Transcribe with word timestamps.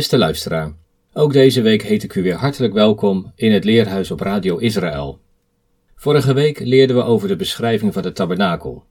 Beste 0.00 0.18
luisteraar, 0.18 0.72
ook 1.12 1.32
deze 1.32 1.62
week 1.62 1.82
heet 1.82 2.02
ik 2.02 2.14
u 2.14 2.22
weer 2.22 2.34
hartelijk 2.34 2.72
welkom 2.72 3.32
in 3.34 3.52
het 3.52 3.64
Leerhuis 3.64 4.10
op 4.10 4.20
Radio 4.20 4.56
Israël. 4.56 5.20
Vorige 5.94 6.32
week 6.32 6.58
leerden 6.58 6.96
we 6.96 7.02
over 7.02 7.28
de 7.28 7.36
beschrijving 7.36 7.92
van 7.92 8.02
de 8.02 8.12
tabernakel. 8.12 8.84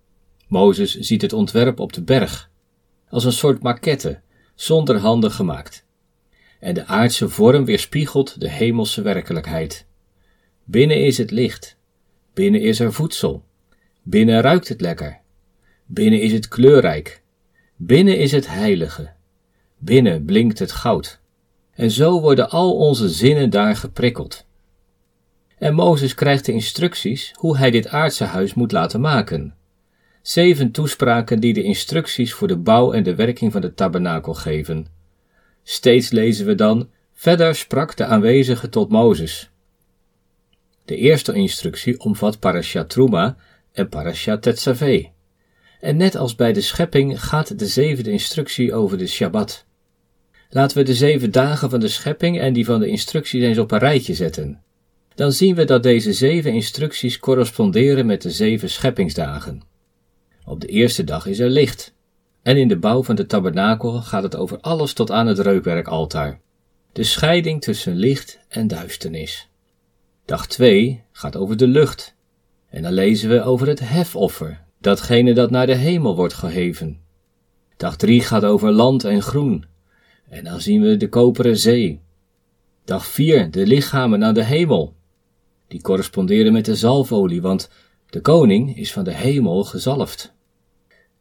Mozes 0.48 0.96
ziet 0.96 1.22
het 1.22 1.34
ontwerp 1.34 1.80
op 1.80 1.94
de 1.94 2.02
berg, 2.02 2.50
als 3.08 3.26
een 3.26 3.32
soort 3.32 3.62
maquette, 3.62 4.22
zonder 4.56 4.98
handen 4.98 5.32
gemaakt. 5.32 5.86
En 6.60 6.74
de 6.74 6.86
aardse 6.86 7.30
vorm 7.30 7.66
weerspiegelt 7.66 8.40
de 8.40 8.50
hemelse 8.50 9.02
werkelijkheid. 9.02 9.86
Binnen 10.64 11.06
is 11.06 11.18
het 11.18 11.32
licht, 11.32 11.78
binnen 12.34 12.62
is 12.62 12.80
er 12.80 12.94
voedsel, 12.94 13.44
binnen 14.04 14.42
ruikt 14.42 14.68
het 14.68 14.82
lekker, 14.82 15.20
binnen 15.86 16.22
is 16.22 16.32
het 16.32 16.48
kleurrijk, 16.48 17.22
binnen 17.76 18.18
is 18.18 18.32
het 18.32 18.48
heilige 18.48 19.18
binnen 19.80 20.26
blinkt 20.26 20.60
het 20.60 20.72
goud. 20.72 21.20
En 21.74 21.92
zo 21.92 22.22
worden 22.22 22.50
al 22.50 22.76
onze 22.76 23.10
zinnen 23.10 23.50
daar 23.50 23.76
geprikkeld. 23.76 24.46
En 25.58 25.74
Mozes 25.74 26.16
krijgt 26.16 26.46
de 26.46 26.52
instructies 26.52 27.32
hoe 27.36 27.58
hij 27.58 27.72
dit 27.72 27.88
aardse 27.88 28.24
huis 28.24 28.54
moet 28.54 28.72
laten 28.72 29.02
maken. 29.02 29.54
Zeven 30.22 30.72
toespraken 30.72 31.40
die 31.40 31.54
de 31.54 31.64
instructies 31.64 32.34
voor 32.34 32.48
de 32.48 32.58
bouw 32.58 32.92
en 32.92 33.04
de 33.04 33.16
werking 33.16 33.52
van 33.52 33.62
de 33.62 33.74
tabernakel 33.74 34.34
geven. 34.34 34.88
Steeds 35.64 36.10
lezen 36.10 36.46
we 36.46 36.56
dan, 36.56 36.90
verder 37.14 37.56
sprak 37.56 37.98
de 37.98 38.06
aanwezige 38.06 38.70
tot 38.70 38.90
Mozes. 38.90 39.50
De 40.86 40.96
eerste 40.96 41.34
instructie 41.34 42.00
omvat 42.00 42.40
parashat 42.40 42.90
Truma 42.90 43.38
en 43.72 43.90
parashat 43.90 44.42
Tetzaveh. 44.42 45.06
En 45.80 45.98
net 45.98 46.16
als 46.16 46.36
bij 46.36 46.54
de 46.54 46.62
schepping 46.62 47.24
gaat 47.24 47.60
de 47.60 47.68
zevende 47.68 48.12
instructie 48.12 48.74
over 48.74 48.98
de 48.98 49.08
Shabbat. 49.08 49.66
Laten 50.52 50.78
we 50.78 50.84
de 50.84 50.96
zeven 50.96 51.32
dagen 51.32 51.70
van 51.70 51.80
de 51.80 51.88
schepping 51.88 52.40
en 52.40 52.54
die 52.54 52.66
van 52.66 52.80
de 52.80 52.88
instructies 52.88 53.44
eens 53.44 53.58
op 53.58 53.72
een 53.72 53.80
rijtje 53.80 54.14
zetten. 54.14 54.62
Dan 55.16 55.32
zien 55.32 55.56
we 55.56 55.66
dat 55.66 55.84
deze 55.84 56.14
zeven 56.14 56.54
instructies 56.54 57.20
corresponderen 57.20 58.06
met 58.06 58.22
de 58.22 58.32
zeven 58.32 58.70
scheppingsdagen. 58.70 59.62
Op 60.46 60.62
de 60.62 60.68
eerste 60.68 61.04
dag 61.04 61.26
is 61.26 61.40
er 61.40 61.50
licht. 61.50 61.94
En 62.42 62.58
in 62.58 62.68
de 62.68 62.78
bouw 62.78 63.04
van 63.04 63.16
de 63.16 63.26
tabernakel 63.26 63.92
gaat 64.02 64.24
het 64.24 64.36
over 64.36 64.60
alles 64.60 64.94
tot 64.94 65.12
aan 65.12 65.28
het 65.28 65.40
reukwerkaltaar. 65.40 66.40
De 66.92 67.04
scheiding 67.04 67.62
tussen 67.62 67.96
licht 67.96 68.40
en 68.48 68.68
duisternis. 68.68 69.50
Dag 70.26 70.48
2 70.48 71.04
gaat 71.12 71.36
over 71.36 71.58
de 71.58 71.68
lucht. 71.68 72.16
En 72.70 72.82
dan 72.82 72.94
lezen 72.94 73.30
we 73.30 73.42
over 73.42 73.68
het 73.68 73.80
hefoffer, 73.80 74.62
datgene 74.82 75.34
dat 75.34 75.52
naar 75.52 75.66
de 75.66 75.76
hemel 75.76 76.16
wordt 76.16 76.34
geheven. 76.34 77.00
Dag 77.78 77.98
3 77.98 78.22
gaat 78.22 78.46
over 78.46 78.72
land 78.72 79.04
en 79.04 79.22
groen, 79.22 79.66
en 80.30 80.44
dan 80.44 80.62
zien 80.62 80.82
we 80.82 80.98
de 80.98 81.10
koperen 81.10 81.58
zee. 81.58 82.00
Dag 82.86 83.06
4, 83.06 83.52
de 83.52 83.68
lichamen 83.68 84.20
naar 84.20 84.34
de 84.34 84.44
hemel. 84.44 84.94
Die 85.68 85.82
corresponderen 85.82 86.54
met 86.54 86.66
de 86.66 86.76
zalfolie, 86.76 87.42
want 87.42 87.70
de 88.10 88.22
koning 88.22 88.78
is 88.78 88.94
van 88.94 89.04
de 89.04 89.14
hemel 89.14 89.64
gezalfd. 89.64 90.34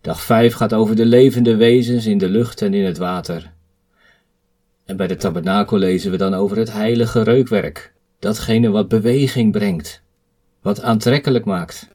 Dag 0.01 0.23
5 0.23 0.55
gaat 0.55 0.75
over 0.75 0.97
de 0.97 1.07
levende 1.07 1.57
wezens 1.57 2.07
in 2.07 2.19
de 2.19 2.29
lucht 2.29 2.63
en 2.63 2.75
in 2.75 2.85
het 2.85 2.99
water. 2.99 3.53
En 4.85 4.97
bij 4.97 5.07
de 5.07 5.17
tabernakel 5.17 5.79
lezen 5.79 6.11
we 6.11 6.17
dan 6.17 6.35
over 6.35 6.57
het 6.57 6.73
heilige 6.73 7.23
reukwerk, 7.23 7.95
datgene 8.19 8.71
wat 8.71 8.89
beweging 8.89 9.53
brengt, 9.53 10.03
wat 10.63 10.81
aantrekkelijk 10.83 11.45
maakt. 11.45 11.89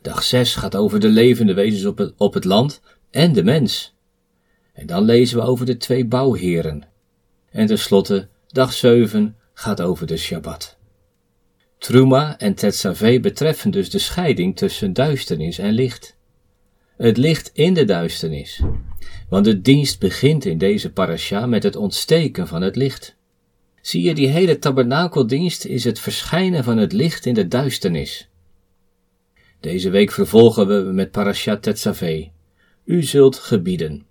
Dag 0.00 0.22
6 0.22 0.54
gaat 0.54 0.76
over 0.76 1.00
de 1.00 1.08
levende 1.08 1.54
wezens 1.54 1.84
op 1.84 1.98
het, 1.98 2.14
op 2.16 2.34
het 2.34 2.44
land 2.44 2.80
en 3.10 3.32
de 3.32 3.44
mens. 3.44 3.91
En 4.72 4.86
dan 4.86 5.04
lezen 5.04 5.38
we 5.38 5.44
over 5.44 5.66
de 5.66 5.76
twee 5.76 6.04
bouwheren. 6.04 6.82
En 7.50 7.66
tenslotte, 7.66 8.28
dag 8.46 8.72
7 8.72 9.36
gaat 9.54 9.80
over 9.80 10.06
de 10.06 10.16
Shabbat. 10.16 10.76
Truma 11.78 12.38
en 12.38 12.54
Tetzaveh 12.54 13.20
betreffen 13.20 13.70
dus 13.70 13.90
de 13.90 13.98
scheiding 13.98 14.56
tussen 14.56 14.92
duisternis 14.92 15.58
en 15.58 15.72
licht. 15.72 16.16
Het 16.96 17.16
licht 17.16 17.50
in 17.54 17.74
de 17.74 17.84
duisternis. 17.84 18.62
Want 19.28 19.44
de 19.44 19.60
dienst 19.60 19.98
begint 19.98 20.44
in 20.44 20.58
deze 20.58 20.92
parasha 20.92 21.46
met 21.46 21.62
het 21.62 21.76
ontsteken 21.76 22.48
van 22.48 22.62
het 22.62 22.76
licht. 22.76 23.16
Zie 23.80 24.02
je, 24.02 24.14
die 24.14 24.28
hele 24.28 24.58
tabernakeldienst 24.58 25.64
is 25.64 25.84
het 25.84 25.98
verschijnen 25.98 26.64
van 26.64 26.76
het 26.76 26.92
licht 26.92 27.26
in 27.26 27.34
de 27.34 27.48
duisternis. 27.48 28.28
Deze 29.60 29.90
week 29.90 30.12
vervolgen 30.12 30.66
we 30.66 30.92
met 30.92 31.10
parasha 31.10 31.56
Tetzaveh. 31.56 32.28
U 32.84 33.02
zult 33.02 33.36
gebieden. 33.36 34.06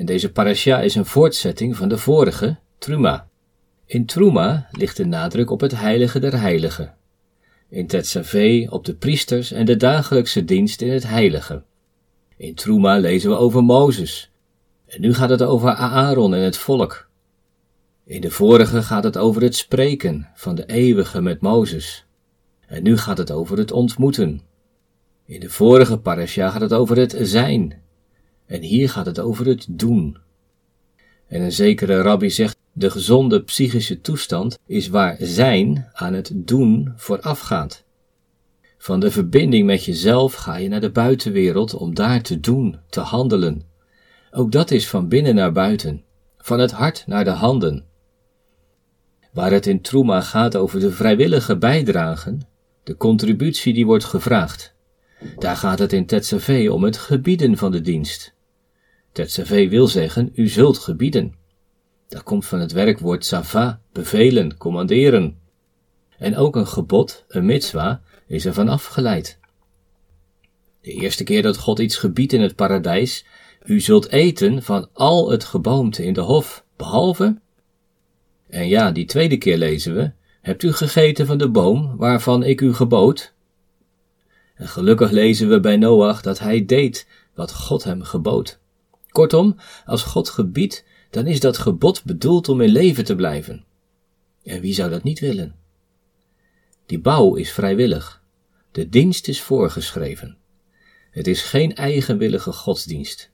En 0.00 0.06
deze 0.06 0.32
parasha 0.32 0.80
is 0.80 0.94
een 0.94 1.06
voortzetting 1.06 1.76
van 1.76 1.88
de 1.88 1.98
vorige, 1.98 2.58
Truma. 2.78 3.28
In 3.86 4.06
Truma 4.06 4.68
ligt 4.70 4.96
de 4.96 5.04
nadruk 5.04 5.50
op 5.50 5.60
het 5.60 5.76
heilige 5.76 6.18
der 6.18 6.40
heiligen. 6.40 6.94
In 7.68 7.86
Tetzaveh 7.86 8.72
op 8.72 8.84
de 8.84 8.94
priesters 8.94 9.52
en 9.52 9.66
de 9.66 9.76
dagelijkse 9.76 10.44
dienst 10.44 10.80
in 10.80 10.90
het 10.90 11.06
heilige. 11.06 11.62
In 12.36 12.54
Truma 12.54 12.98
lezen 12.98 13.30
we 13.30 13.36
over 13.36 13.64
Mozes. 13.64 14.30
En 14.86 15.00
nu 15.00 15.14
gaat 15.14 15.30
het 15.30 15.42
over 15.42 15.70
Aaron 15.70 16.34
en 16.34 16.42
het 16.42 16.56
volk. 16.56 17.08
In 18.04 18.20
de 18.20 18.30
vorige 18.30 18.82
gaat 18.82 19.04
het 19.04 19.16
over 19.16 19.42
het 19.42 19.56
spreken 19.56 20.28
van 20.34 20.54
de 20.54 20.66
eeuwige 20.66 21.22
met 21.22 21.40
Mozes. 21.40 22.06
En 22.66 22.82
nu 22.82 22.96
gaat 22.96 23.18
het 23.18 23.30
over 23.30 23.58
het 23.58 23.72
ontmoeten. 23.72 24.40
In 25.24 25.40
de 25.40 25.50
vorige 25.50 25.98
parasha 25.98 26.50
gaat 26.50 26.60
het 26.60 26.72
over 26.72 26.96
het 26.96 27.16
zijn 27.18 27.88
en 28.50 28.62
hier 28.62 28.90
gaat 28.90 29.06
het 29.06 29.20
over 29.20 29.46
het 29.46 29.66
doen. 29.68 30.16
En 31.26 31.42
een 31.42 31.52
zekere 31.52 32.00
rabbi 32.00 32.30
zegt, 32.30 32.56
de 32.72 32.90
gezonde 32.90 33.42
psychische 33.42 34.00
toestand 34.00 34.58
is 34.66 34.88
waar 34.88 35.16
zijn 35.18 35.88
aan 35.92 36.12
het 36.12 36.32
doen 36.34 36.92
voorafgaat. 36.96 37.84
Van 38.78 39.00
de 39.00 39.10
verbinding 39.10 39.66
met 39.66 39.84
jezelf 39.84 40.34
ga 40.34 40.56
je 40.56 40.68
naar 40.68 40.80
de 40.80 40.90
buitenwereld 40.90 41.74
om 41.74 41.94
daar 41.94 42.22
te 42.22 42.40
doen, 42.40 42.78
te 42.88 43.00
handelen. 43.00 43.62
Ook 44.30 44.52
dat 44.52 44.70
is 44.70 44.88
van 44.88 45.08
binnen 45.08 45.34
naar 45.34 45.52
buiten, 45.52 46.02
van 46.38 46.58
het 46.58 46.70
hart 46.70 47.04
naar 47.06 47.24
de 47.24 47.30
handen. 47.30 47.84
Waar 49.32 49.50
het 49.50 49.66
in 49.66 49.80
Truma 49.80 50.20
gaat 50.20 50.56
over 50.56 50.80
de 50.80 50.92
vrijwillige 50.92 51.56
bijdragen, 51.56 52.40
de 52.82 52.96
contributie 52.96 53.74
die 53.74 53.86
wordt 53.86 54.04
gevraagd, 54.04 54.74
daar 55.38 55.56
gaat 55.56 55.78
het 55.78 55.92
in 55.92 56.06
Tetzaveh 56.06 56.72
om 56.72 56.84
het 56.84 56.96
gebieden 56.96 57.56
van 57.56 57.72
de 57.72 57.80
dienst. 57.80 58.38
Tetzaveh 59.12 59.70
wil 59.70 59.86
zeggen, 59.86 60.30
u 60.34 60.48
zult 60.48 60.78
gebieden. 60.78 61.34
Dat 62.08 62.22
komt 62.22 62.46
van 62.46 62.60
het 62.60 62.72
werkwoord 62.72 63.24
sava, 63.24 63.80
bevelen, 63.92 64.56
commanderen. 64.56 65.38
En 66.18 66.36
ook 66.36 66.56
een 66.56 66.66
gebod, 66.66 67.24
een 67.28 67.44
mitzwa, 67.44 68.02
is 68.26 68.46
ervan 68.46 68.68
afgeleid. 68.68 69.38
De 70.80 70.92
eerste 70.92 71.24
keer 71.24 71.42
dat 71.42 71.56
God 71.56 71.78
iets 71.78 71.96
gebiedt 71.96 72.32
in 72.32 72.40
het 72.40 72.56
paradijs, 72.56 73.24
u 73.64 73.80
zult 73.80 74.08
eten 74.08 74.62
van 74.62 74.88
al 74.92 75.30
het 75.30 75.44
geboomte 75.44 76.04
in 76.04 76.12
de 76.12 76.20
hof, 76.20 76.64
behalve. 76.76 77.38
En 78.48 78.68
ja, 78.68 78.90
die 78.90 79.04
tweede 79.04 79.36
keer 79.36 79.56
lezen 79.56 79.94
we, 79.94 80.12
hebt 80.40 80.62
u 80.62 80.72
gegeten 80.72 81.26
van 81.26 81.38
de 81.38 81.48
boom 81.48 81.96
waarvan 81.96 82.42
ik 82.42 82.60
u 82.60 82.74
gebood? 82.74 83.32
En 84.54 84.68
gelukkig 84.68 85.10
lezen 85.10 85.48
we 85.48 85.60
bij 85.60 85.76
Noach 85.76 86.22
dat 86.22 86.38
hij 86.38 86.64
deed 86.64 87.06
wat 87.34 87.54
God 87.54 87.84
hem 87.84 88.02
gebood. 88.02 88.59
Kortom, 89.10 89.56
als 89.84 90.02
God 90.02 90.28
gebiedt, 90.28 90.84
dan 91.10 91.26
is 91.26 91.40
dat 91.40 91.58
gebod 91.58 92.04
bedoeld 92.04 92.48
om 92.48 92.60
in 92.60 92.68
leven 92.68 93.04
te 93.04 93.14
blijven. 93.14 93.64
En 94.42 94.60
wie 94.60 94.74
zou 94.74 94.90
dat 94.90 95.02
niet 95.02 95.20
willen? 95.20 95.54
Die 96.86 97.00
bouw 97.00 97.34
is 97.34 97.52
vrijwillig. 97.52 98.22
De 98.72 98.88
dienst 98.88 99.28
is 99.28 99.40
voorgeschreven. 99.40 100.36
Het 101.10 101.26
is 101.26 101.42
geen 101.42 101.74
eigenwillige 101.74 102.52
godsdienst, 102.52 103.30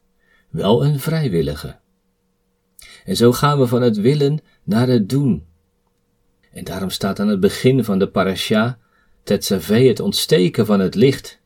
wel 0.48 0.84
een 0.84 1.00
vrijwillige. 1.00 1.78
En 3.04 3.16
zo 3.16 3.32
gaan 3.32 3.58
we 3.58 3.66
van 3.66 3.82
het 3.82 3.96
willen 3.96 4.40
naar 4.62 4.88
het 4.88 5.08
doen. 5.08 5.46
En 6.52 6.64
daarom 6.64 6.90
staat 6.90 7.20
aan 7.20 7.28
het 7.28 7.40
begin 7.40 7.84
van 7.84 7.98
de 7.98 8.08
parasha 8.08 8.78
Tetzaveh 9.26 9.88
het 9.88 10.00
ontsteken 10.00 10.66
van 10.66 10.80
het 10.80 10.94
licht. 10.94 11.40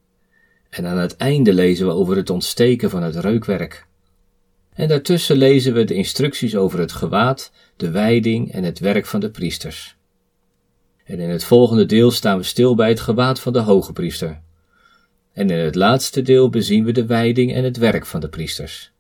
En 0.71 0.87
aan 0.87 0.99
het 0.99 1.17
einde 1.17 1.53
lezen 1.53 1.87
we 1.87 1.93
over 1.93 2.17
het 2.17 2.31
ontsteken 2.31 2.91
van 2.91 3.03
het 3.03 3.17
reukwerk. 3.17 3.87
En 4.81 4.89
daartussen 4.89 5.37
lezen 5.37 5.75
we 5.75 5.85
de 5.85 5.95
instructies 5.95 6.57
over 6.57 6.79
het 6.79 6.93
gewaad, 6.93 7.53
de 7.77 7.91
wijding 7.91 8.53
en 8.53 8.65
het 8.65 8.79
werk 8.79 9.07
van 9.07 9.21
de 9.21 9.31
priesters. 9.31 9.97
En 11.05 11.19
in 11.19 11.29
het 11.29 11.45
volgende 11.45 11.87
deel 11.87 12.11
staan 12.11 12.37
we 12.37 12.43
stil 12.43 12.75
bij 12.75 12.89
het 12.89 13.01
gewaad 13.01 13.41
van 13.41 13.53
de 13.53 13.59
hoge 13.59 13.93
priester. 13.93 14.41
En 15.33 15.51
in 15.51 15.59
het 15.59 15.75
laatste 15.75 16.23
deel 16.23 16.49
bezien 16.49 16.85
we 16.85 16.93
de 16.93 17.07
wijding 17.07 17.53
en 17.53 17.65
het 17.65 17.77
werk 17.77 18.07
van 18.07 18.21
de 18.21 18.29
priesters. 18.29 18.93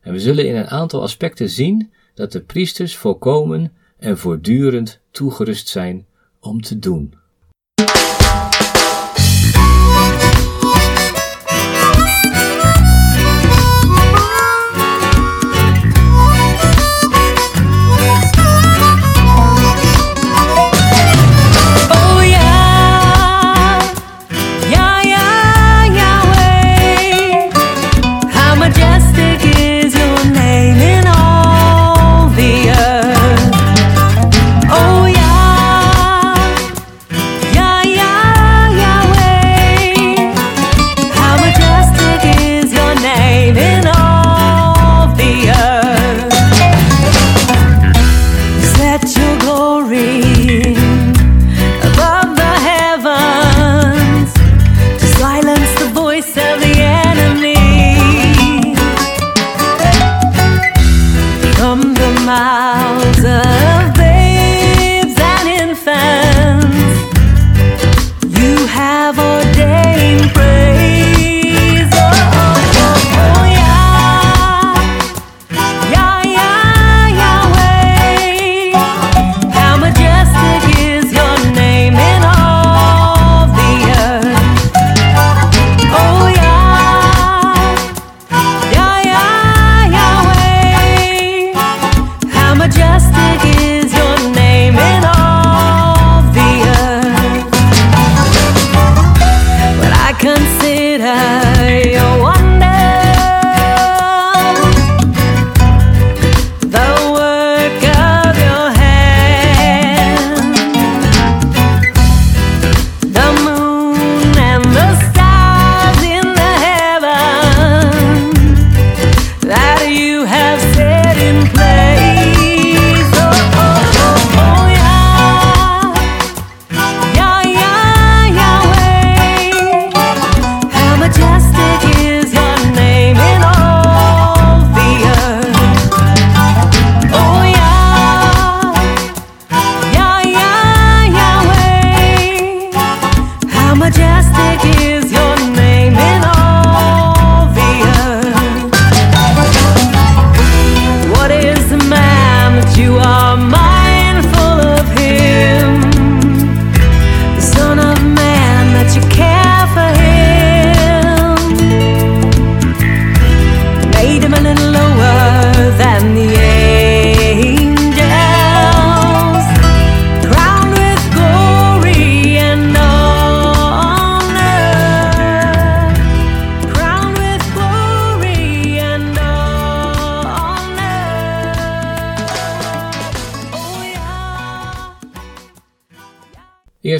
En 0.00 0.12
we 0.12 0.20
zullen 0.20 0.46
in 0.46 0.56
een 0.56 0.68
aantal 0.68 1.02
aspecten 1.02 1.50
zien 1.50 1.92
dat 2.14 2.32
de 2.32 2.40
priesters 2.40 2.96
volkomen 2.96 3.72
en 3.98 4.18
voortdurend 4.18 5.00
toegerust 5.10 5.68
zijn 5.68 6.06
om 6.40 6.60
te 6.60 6.78
doen. 6.78 7.14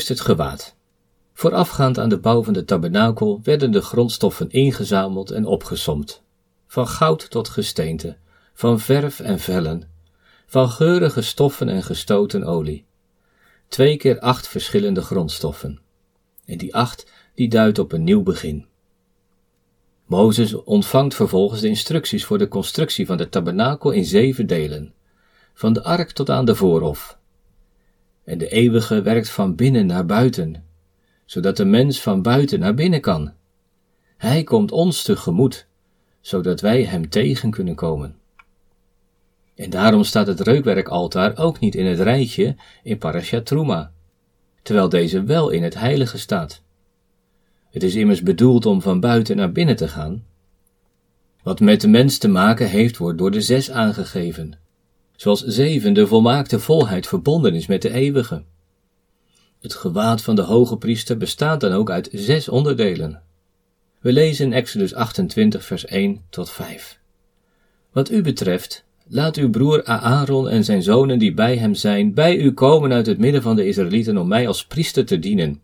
Het 0.09 0.21
gewaad. 0.21 0.77
Voorafgaand 1.33 1.99
aan 1.99 2.09
de 2.09 2.19
bouw 2.19 2.43
van 2.43 2.53
de 2.53 2.65
tabernakel 2.65 3.41
werden 3.43 3.71
de 3.71 3.81
grondstoffen 3.81 4.51
ingezameld 4.51 5.31
en 5.31 5.47
opgesomd. 5.47 6.23
Van 6.67 6.89
goud 6.89 7.31
tot 7.31 7.49
gesteente, 7.49 8.17
van 8.55 8.81
verf 8.81 9.21
en 9.21 9.39
vellen, 9.39 9.91
van 10.47 10.69
geurige 10.69 11.23
stoffen 11.23 11.69
en 11.69 11.83
gestoten 11.83 12.45
olie. 12.45 12.85
Twee 13.69 13.97
keer 13.97 14.19
acht 14.19 14.49
verschillende 14.49 15.03
grondstoffen. 15.03 15.81
En 16.45 16.59
die 16.59 16.75
acht, 16.75 17.11
die 17.35 17.49
duidt 17.49 17.79
op 17.79 17.93
een 17.93 18.05
nieuw 18.05 18.23
begin. 18.23 18.67
Mozes 20.05 20.55
ontvangt 20.55 21.15
vervolgens 21.15 21.61
de 21.61 21.69
instructies 21.69 22.25
voor 22.25 22.39
de 22.39 22.49
constructie 22.49 23.07
van 23.07 23.17
de 23.17 23.29
tabernakel 23.29 23.91
in 23.91 24.05
zeven 24.05 24.47
delen, 24.47 24.95
van 25.55 25.73
de 25.73 25.83
ark 25.83 26.11
tot 26.11 26.31
aan 26.31 26.45
de 26.45 26.55
voorhof, 26.55 27.19
en 28.27 28.39
de 28.39 28.49
eeuwige 28.49 29.03
werkt 29.03 29.31
van 29.31 29.55
binnen 29.55 29.87
naar 29.87 30.07
buiten, 30.07 30.65
zodat 31.25 31.57
de 31.57 31.65
mens 31.65 32.01
van 32.01 32.23
buiten 32.23 32.61
naar 32.61 32.75
binnen 32.75 33.01
kan. 33.01 33.33
Hij 34.17 34.45
komt 34.45 34.73
ons 34.73 35.03
tegemoet, 35.03 35.67
zodat 36.21 36.61
wij 36.61 36.85
hem 36.85 37.09
tegen 37.09 37.51
kunnen 37.51 37.75
komen. 37.75 38.17
En 39.55 39.71
daarom 39.71 40.05
staat 40.05 40.27
het 40.27 40.41
reukwerkaltaar 40.41 41.39
ook 41.39 41.61
niet 41.61 41.75
in 41.75 41.87
het 41.87 42.01
rijtje 42.01 42.57
in 42.83 42.99
Parashat 42.99 43.47
Truma, 43.47 43.93
terwijl 44.63 44.89
deze 44.89 45.23
wel 45.23 45.51
in 45.51 45.63
het 45.63 45.75
heilige 45.75 46.19
staat. 46.19 46.63
Het 47.71 47.83
is 47.83 47.95
immers 47.95 48.23
bedoeld 48.23 48.67
om 48.67 48.83
van 48.83 49.01
buiten 49.01 49.37
naar 49.37 49.53
binnen 49.53 49.77
te 49.77 49.89
gaan. 49.89 50.25
Wat 51.43 51.61
met 51.61 51.81
de 51.81 51.89
mens 51.89 52.19
te 52.19 52.29
maken 52.29 52.69
heeft, 52.69 52.97
wordt 52.97 53.19
door 53.19 53.31
de 53.31 53.41
zes 53.41 53.71
aangegeven 53.71 54.55
zoals 55.17 55.45
zeven 55.45 55.93
de 55.93 56.07
volmaakte 56.07 56.61
volheid 56.61 57.07
verbonden 57.07 57.55
is 57.55 57.67
met 57.67 57.83
de 57.83 57.93
eeuwige. 57.93 58.43
Het 59.61 59.75
gewaad 59.75 60.23
van 60.23 60.37
de 60.37 60.43
hoge 60.43 60.77
priester 60.77 61.17
bestaat 61.17 61.61
dan 61.61 61.73
ook 61.73 61.91
uit 61.91 62.09
zes 62.13 62.49
onderdelen. 62.49 63.23
We 64.01 64.13
lezen 64.13 64.53
Exodus 64.53 64.95
28 64.95 65.65
vers 65.65 65.85
1 65.85 66.21
tot 66.31 66.51
5. 66.51 66.99
Wat 67.93 68.11
u 68.11 68.23
betreft, 68.23 68.85
laat 69.09 69.37
uw 69.37 69.51
broer 69.51 69.85
Aaron 69.85 70.49
en 70.49 70.65
zijn 70.65 70.83
zonen 70.83 71.19
die 71.19 71.35
bij 71.35 71.57
hem 71.57 71.75
zijn, 71.75 72.15
bij 72.15 72.37
u 72.37 72.53
komen 72.53 72.93
uit 72.93 73.07
het 73.07 73.19
midden 73.19 73.43
van 73.43 73.57
de 73.57 73.67
Israëlieten 73.67 74.17
om 74.17 74.29
mij 74.29 74.49
als 74.49 74.67
priester 74.67 75.07
te 75.07 75.19
dienen. 75.19 75.61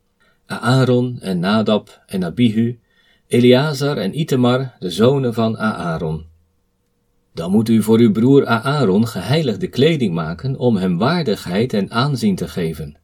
Aaron 0.46 1.18
en 1.20 1.38
Nadab 1.38 2.02
en 2.06 2.24
Abihu, 2.24 2.78
Eleazar 3.26 3.96
en 3.96 4.20
Itamar, 4.20 4.76
de 4.78 4.90
zonen 4.90 5.34
van 5.34 5.58
Aaron. 5.58 6.31
Dan 7.34 7.50
moet 7.50 7.68
u 7.68 7.82
voor 7.82 7.98
uw 7.98 8.12
broer 8.12 8.46
Aaron 8.46 9.06
geheiligde 9.06 9.68
kleding 9.68 10.14
maken 10.14 10.56
om 10.56 10.76
hem 10.76 10.98
waardigheid 10.98 11.72
en 11.72 11.90
aanzien 11.90 12.36
te 12.36 12.48
geven. 12.48 12.96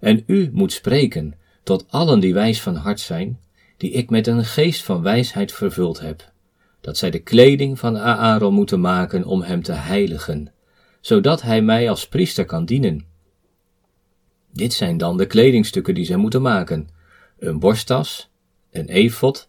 En 0.00 0.22
u 0.26 0.50
moet 0.52 0.72
spreken 0.72 1.34
tot 1.62 1.84
allen 1.88 2.20
die 2.20 2.34
wijs 2.34 2.62
van 2.62 2.74
hart 2.74 3.00
zijn, 3.00 3.40
die 3.76 3.90
ik 3.90 4.10
met 4.10 4.26
een 4.26 4.44
geest 4.44 4.82
van 4.82 5.02
wijsheid 5.02 5.52
vervuld 5.52 6.00
heb, 6.00 6.32
dat 6.80 6.96
zij 6.96 7.10
de 7.10 7.18
kleding 7.18 7.78
van 7.78 7.98
Aaron 7.98 8.54
moeten 8.54 8.80
maken 8.80 9.24
om 9.24 9.42
hem 9.42 9.62
te 9.62 9.72
heiligen, 9.72 10.52
zodat 11.00 11.42
hij 11.42 11.62
mij 11.62 11.90
als 11.90 12.08
priester 12.08 12.44
kan 12.44 12.64
dienen. 12.64 13.06
Dit 14.52 14.72
zijn 14.72 14.96
dan 14.96 15.16
de 15.16 15.26
kledingstukken 15.26 15.94
die 15.94 16.04
zij 16.04 16.16
moeten 16.16 16.42
maken: 16.42 16.88
een 17.38 17.58
borsttas, 17.58 18.30
een 18.70 18.88
efot, 18.88 19.48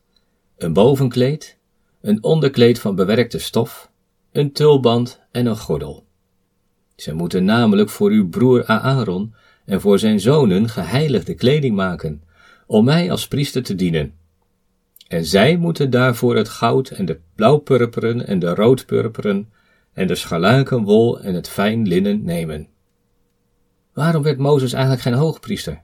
een 0.58 0.74
bovenkleed, 0.74 1.58
een 2.06 2.24
onderkleed 2.24 2.80
van 2.80 2.96
bewerkte 2.96 3.40
stof, 3.40 3.92
een 4.32 4.52
tulband 4.52 5.20
en 5.32 5.46
een 5.46 5.58
gordel. 5.58 6.06
Zij 6.96 7.14
moeten 7.14 7.46
namelijk 7.46 7.90
voor 7.90 8.10
uw 8.10 8.30
broer 8.30 8.66
Aaron 8.66 9.34
en 9.66 9.82
voor 9.82 10.00
zijn 10.00 10.20
zonen 10.20 10.70
geheiligde 10.70 11.34
kleding 11.34 11.76
maken, 11.76 12.24
om 12.68 12.86
mij 12.86 13.12
als 13.12 13.28
priester 13.28 13.64
te 13.64 13.76
dienen. 13.76 14.14
En 15.08 15.26
zij 15.26 15.58
moeten 15.58 15.90
daarvoor 15.90 16.36
het 16.36 16.50
goud 16.50 16.90
en 16.90 17.06
de 17.06 17.20
blauwpurperen 17.36 18.28
en 18.28 18.40
de 18.40 18.54
roodpurperen 18.54 19.50
en 19.94 20.08
de 20.08 20.16
scharlakenwol 20.16 21.20
en 21.20 21.34
het 21.34 21.50
fijn 21.50 21.88
linnen 21.88 22.24
nemen. 22.24 22.68
Waarom 23.94 24.24
werd 24.24 24.38
Mozes 24.38 24.74
eigenlijk 24.74 25.04
geen 25.04 25.14
hoogpriester? 25.14 25.82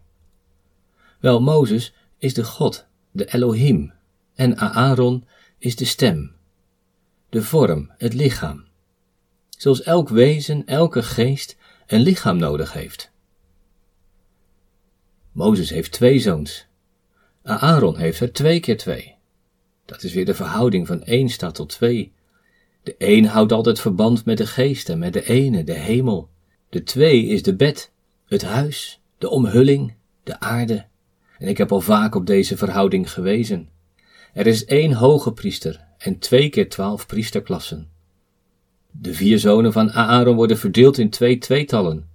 Wel, 1.19 1.41
Mozes 1.41 1.93
is 2.17 2.33
de 2.33 2.43
God, 2.43 2.85
de 3.11 3.33
Elohim, 3.33 3.91
en 4.35 4.57
Aaron 4.57 5.25
is 5.61 5.75
de 5.75 5.85
stem, 5.85 6.31
de 7.29 7.43
vorm, 7.43 7.91
het 7.97 8.13
lichaam. 8.13 8.65
Zoals 9.49 9.83
elk 9.83 10.09
wezen, 10.09 10.65
elke 10.65 11.03
geest 11.03 11.57
een 11.87 11.99
lichaam 11.99 12.37
nodig 12.37 12.73
heeft. 12.73 13.11
Mozes 15.31 15.69
heeft 15.69 15.91
twee 15.91 16.19
zoons. 16.19 16.67
Aaron 17.43 17.97
heeft 17.97 18.19
er 18.19 18.33
twee 18.33 18.59
keer 18.59 18.77
twee. 18.77 19.15
Dat 19.85 20.03
is 20.03 20.13
weer 20.13 20.25
de 20.25 20.33
verhouding 20.33 20.87
van 20.87 21.03
één 21.03 21.29
staat 21.29 21.55
tot 21.55 21.69
twee. 21.69 22.13
De 22.83 22.95
een 22.97 23.25
houdt 23.25 23.51
altijd 23.51 23.79
verband 23.79 24.25
met 24.25 24.37
de 24.37 24.47
geest 24.47 24.89
en 24.89 24.99
met 24.99 25.13
de 25.13 25.23
ene, 25.23 25.63
de 25.63 25.73
hemel. 25.73 26.29
De 26.69 26.83
twee 26.83 27.25
is 27.25 27.43
de 27.43 27.55
bed, 27.55 27.91
het 28.25 28.41
huis, 28.41 29.01
de 29.17 29.29
omhulling, 29.29 29.93
de 30.23 30.39
aarde. 30.39 30.85
En 31.37 31.47
ik 31.47 31.57
heb 31.57 31.71
al 31.71 31.81
vaak 31.81 32.15
op 32.15 32.25
deze 32.25 32.57
verhouding 32.57 33.11
gewezen. 33.11 33.70
Er 34.33 34.47
is 34.47 34.65
één 34.65 34.93
hoge 34.93 35.33
priester 35.33 35.79
en 35.97 36.19
twee 36.19 36.49
keer 36.49 36.69
twaalf 36.69 37.05
priesterklassen. 37.05 37.89
De 38.91 39.13
vier 39.13 39.39
zonen 39.39 39.73
van 39.73 39.91
Aaron 39.91 40.35
worden 40.35 40.57
verdeeld 40.57 40.97
in 40.97 41.09
twee 41.09 41.37
tweetallen. 41.37 42.09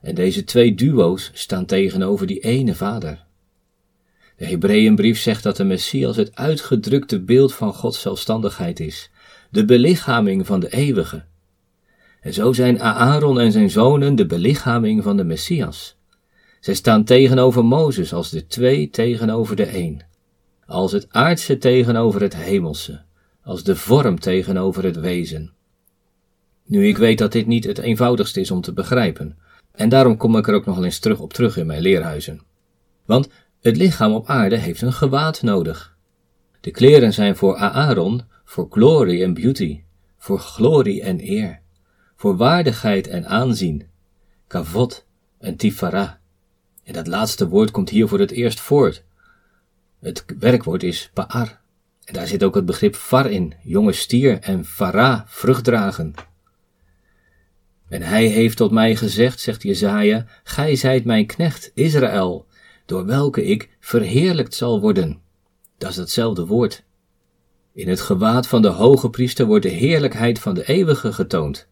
En 0.00 0.14
deze 0.14 0.44
twee 0.44 0.74
duo's 0.74 1.30
staan 1.34 1.66
tegenover 1.66 2.26
die 2.26 2.40
ene 2.40 2.74
vader. 2.74 3.24
De 4.36 4.46
Hebreeënbrief 4.46 5.18
zegt 5.18 5.42
dat 5.42 5.56
de 5.56 5.64
Messias 5.64 6.16
het 6.16 6.36
uitgedrukte 6.36 7.20
beeld 7.20 7.54
van 7.54 7.74
Gods 7.74 8.00
zelfstandigheid 8.00 8.80
is, 8.80 9.10
de 9.50 9.64
belichaming 9.64 10.46
van 10.46 10.60
de 10.60 10.72
eeuwige. 10.72 11.24
En 12.20 12.32
zo 12.32 12.52
zijn 12.52 12.80
Aaron 12.80 13.40
en 13.40 13.52
zijn 13.52 13.70
zonen 13.70 14.14
de 14.14 14.26
belichaming 14.26 15.02
van 15.02 15.16
de 15.16 15.24
Messias. 15.24 15.96
Zij 16.60 16.74
staan 16.74 17.04
tegenover 17.04 17.64
Mozes 17.64 18.12
als 18.12 18.30
de 18.30 18.46
twee 18.46 18.90
tegenover 18.90 19.56
de 19.56 19.76
een, 19.76 20.02
als 20.72 20.92
het 20.92 21.06
aardse 21.10 21.58
tegenover 21.58 22.20
het 22.20 22.36
hemelse, 22.36 23.02
als 23.42 23.64
de 23.64 23.76
vorm 23.76 24.18
tegenover 24.18 24.84
het 24.84 25.00
wezen. 25.00 25.52
Nu, 26.64 26.86
ik 26.86 26.98
weet 26.98 27.18
dat 27.18 27.32
dit 27.32 27.46
niet 27.46 27.64
het 27.64 27.78
eenvoudigste 27.78 28.40
is 28.40 28.50
om 28.50 28.60
te 28.60 28.72
begrijpen, 28.72 29.38
en 29.72 29.88
daarom 29.88 30.16
kom 30.16 30.36
ik 30.36 30.48
er 30.48 30.54
ook 30.54 30.66
nog 30.66 30.84
eens 30.84 30.98
terug 30.98 31.20
op 31.20 31.32
terug 31.32 31.56
in 31.56 31.66
mijn 31.66 31.82
leerhuizen. 31.82 32.40
Want 33.04 33.28
het 33.60 33.76
lichaam 33.76 34.12
op 34.12 34.26
aarde 34.26 34.56
heeft 34.56 34.82
een 34.82 34.92
gewaad 34.92 35.42
nodig. 35.42 35.96
De 36.60 36.70
kleren 36.70 37.12
zijn 37.12 37.36
voor 37.36 37.56
Aaron, 37.56 38.22
voor 38.44 38.66
glory 38.70 39.22
en 39.22 39.34
beauty, 39.34 39.82
voor 40.18 40.38
glorie 40.38 41.02
en 41.02 41.20
eer, 41.20 41.60
voor 42.16 42.36
waardigheid 42.36 43.06
en 43.08 43.26
aanzien, 43.26 43.86
kavot 44.46 45.06
en 45.38 45.56
tifara. 45.56 46.20
En 46.84 46.92
dat 46.92 47.06
laatste 47.06 47.48
woord 47.48 47.70
komt 47.70 47.90
hier 47.90 48.08
voor 48.08 48.18
het 48.18 48.30
eerst 48.30 48.60
voort. 48.60 49.04
Het 50.02 50.24
werkwoord 50.38 50.82
is 50.82 51.10
paar. 51.14 51.60
En 52.04 52.14
daar 52.14 52.26
zit 52.26 52.44
ook 52.44 52.54
het 52.54 52.66
begrip 52.66 52.94
far 52.94 53.30
in, 53.30 53.54
jonge 53.62 53.92
stier, 53.92 54.38
en 54.38 54.64
fara, 54.64 55.24
vrucht 55.26 55.64
dragen. 55.64 56.14
En 57.88 58.02
hij 58.02 58.26
heeft 58.26 58.56
tot 58.56 58.70
mij 58.70 58.96
gezegd, 58.96 59.40
zegt 59.40 59.62
Jezaja, 59.62 60.26
gij 60.44 60.76
zijt 60.76 61.04
mijn 61.04 61.26
knecht, 61.26 61.70
Israël, 61.74 62.46
door 62.86 63.06
welke 63.06 63.44
ik 63.44 63.76
verheerlijkt 63.80 64.54
zal 64.54 64.80
worden. 64.80 65.20
Dat 65.78 65.90
is 65.90 65.96
hetzelfde 65.96 66.46
woord. 66.46 66.84
In 67.72 67.88
het 67.88 68.00
gewaad 68.00 68.46
van 68.46 68.62
de 68.62 68.68
hoge 68.68 69.10
priester 69.10 69.46
wordt 69.46 69.64
de 69.64 69.70
heerlijkheid 69.70 70.38
van 70.38 70.54
de 70.54 70.68
eeuwige 70.68 71.12
getoond. 71.12 71.68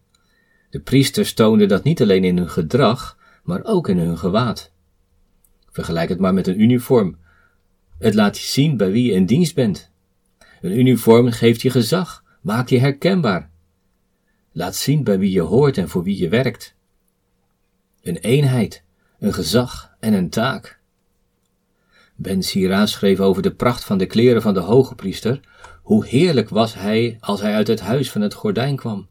De 0.69 0.79
priesters 0.79 1.33
toonden 1.33 1.67
dat 1.67 1.83
niet 1.83 2.01
alleen 2.01 2.23
in 2.23 2.37
hun 2.37 2.49
gedrag, 2.49 3.17
maar 3.43 3.63
ook 3.63 3.89
in 3.89 3.97
hun 3.97 4.17
gewaad. 4.17 4.71
Vergelijk 5.69 6.09
het 6.09 6.19
maar 6.19 6.33
met 6.33 6.47
een 6.47 6.61
uniform. 6.61 7.17
Het 8.01 8.13
laat 8.13 8.37
je 8.37 8.45
zien 8.45 8.77
bij 8.77 8.91
wie 8.91 9.05
je 9.05 9.11
in 9.11 9.25
dienst 9.25 9.55
bent. 9.55 9.89
Een 10.61 10.79
uniform 10.79 11.31
geeft 11.31 11.61
je 11.61 11.69
gezag, 11.69 12.23
maakt 12.41 12.69
je 12.69 12.79
herkenbaar. 12.79 13.49
Laat 14.51 14.75
zien 14.75 15.03
bij 15.03 15.19
wie 15.19 15.31
je 15.31 15.41
hoort 15.41 15.77
en 15.77 15.89
voor 15.89 16.03
wie 16.03 16.17
je 16.17 16.29
werkt. 16.29 16.75
Een 18.01 18.17
eenheid, 18.17 18.83
een 19.19 19.33
gezag 19.33 19.95
en 19.99 20.13
een 20.13 20.29
taak. 20.29 20.79
Ben 22.15 22.43
Sira 22.43 22.85
schreef 22.85 23.19
over 23.19 23.41
de 23.41 23.53
pracht 23.53 23.83
van 23.83 23.97
de 23.97 24.05
kleren 24.05 24.41
van 24.41 24.53
de 24.53 24.59
hoge 24.59 24.95
priester. 24.95 25.39
Hoe 25.81 26.05
heerlijk 26.05 26.49
was 26.49 26.73
hij 26.73 27.17
als 27.19 27.41
hij 27.41 27.53
uit 27.53 27.67
het 27.67 27.79
huis 27.79 28.11
van 28.11 28.21
het 28.21 28.33
gordijn 28.33 28.75
kwam. 28.75 29.07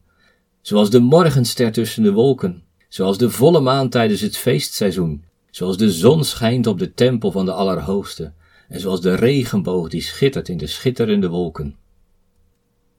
Zoals 0.61 0.89
de 0.89 0.99
morgenster 0.99 1.71
tussen 1.71 2.03
de 2.03 2.11
wolken, 2.11 2.63
zoals 2.87 3.17
de 3.17 3.29
volle 3.29 3.59
maan 3.59 3.89
tijdens 3.89 4.21
het 4.21 4.37
feestseizoen, 4.37 5.23
zoals 5.49 5.77
de 5.77 5.91
zon 5.91 6.23
schijnt 6.23 6.67
op 6.67 6.79
de 6.79 6.93
tempel 6.93 7.31
van 7.31 7.45
de 7.45 7.51
Allerhoogste, 7.51 8.33
en 8.71 8.79
zoals 8.79 9.01
de 9.01 9.15
regenboog 9.15 9.89
die 9.89 10.01
schittert 10.01 10.49
in 10.49 10.57
de 10.57 10.67
schitterende 10.67 11.29
wolken. 11.29 11.75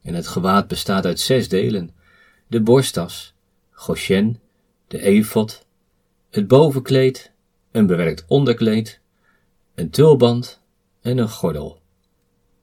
En 0.03 0.15
het 0.15 0.27
gewaad 0.27 0.69
bestaat 0.69 1.05
uit 1.05 1.21
zes 1.21 1.49
delen: 1.49 1.91
de 2.47 2.61
borstas, 2.61 3.35
goshen, 3.71 4.41
de 4.89 5.03
efot, 5.03 5.67
het 6.31 6.49
bovenkleed, 6.49 7.33
een 7.71 7.87
bewerkt 7.87 8.25
onderkleed, 8.29 9.01
een 9.75 9.91
tulband 9.91 10.61
en 11.01 11.19
een 11.19 11.29
gordel. 11.29 11.81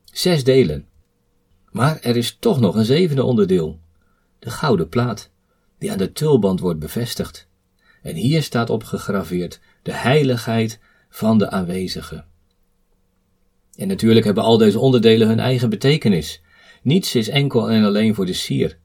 Zes 0.04 0.44
delen. 0.44 0.88
Maar 1.72 2.00
er 2.00 2.18
is 2.18 2.38
toch 2.39 2.60
nog 2.60 2.75
een 2.75 2.86
zevende 2.86 3.24
onderdeel: 3.24 3.80
de 4.39 4.50
gouden 4.50 4.89
plaat, 4.89 5.30
die 5.78 5.92
aan 5.92 5.98
de 5.98 6.12
tulband 6.12 6.60
wordt 6.60 6.80
bevestigd. 6.80 7.48
En 8.01 8.16
hier 8.16 8.44
staat 8.44 8.70
op 8.70 8.84
gegraveerd 8.84 9.60
de 9.82 9.94
heiligheid 9.94 10.80
van 11.10 11.38
de 11.38 11.50
aanwezige. 11.50 12.28
En 13.80 13.88
natuurlijk 13.88 14.26
hebben 14.26 14.44
al 14.44 14.58
deze 14.58 14.80
onderdelen 14.80 15.28
hun 15.28 15.40
eigen 15.40 15.70
betekenis. 15.70 16.42
Niets 16.82 17.16
is 17.16 17.30
enkel 17.30 17.70
en 17.70 17.84
alleen 17.84 18.16
voor 18.16 18.26
de 18.26 18.34
sier. 18.34 18.78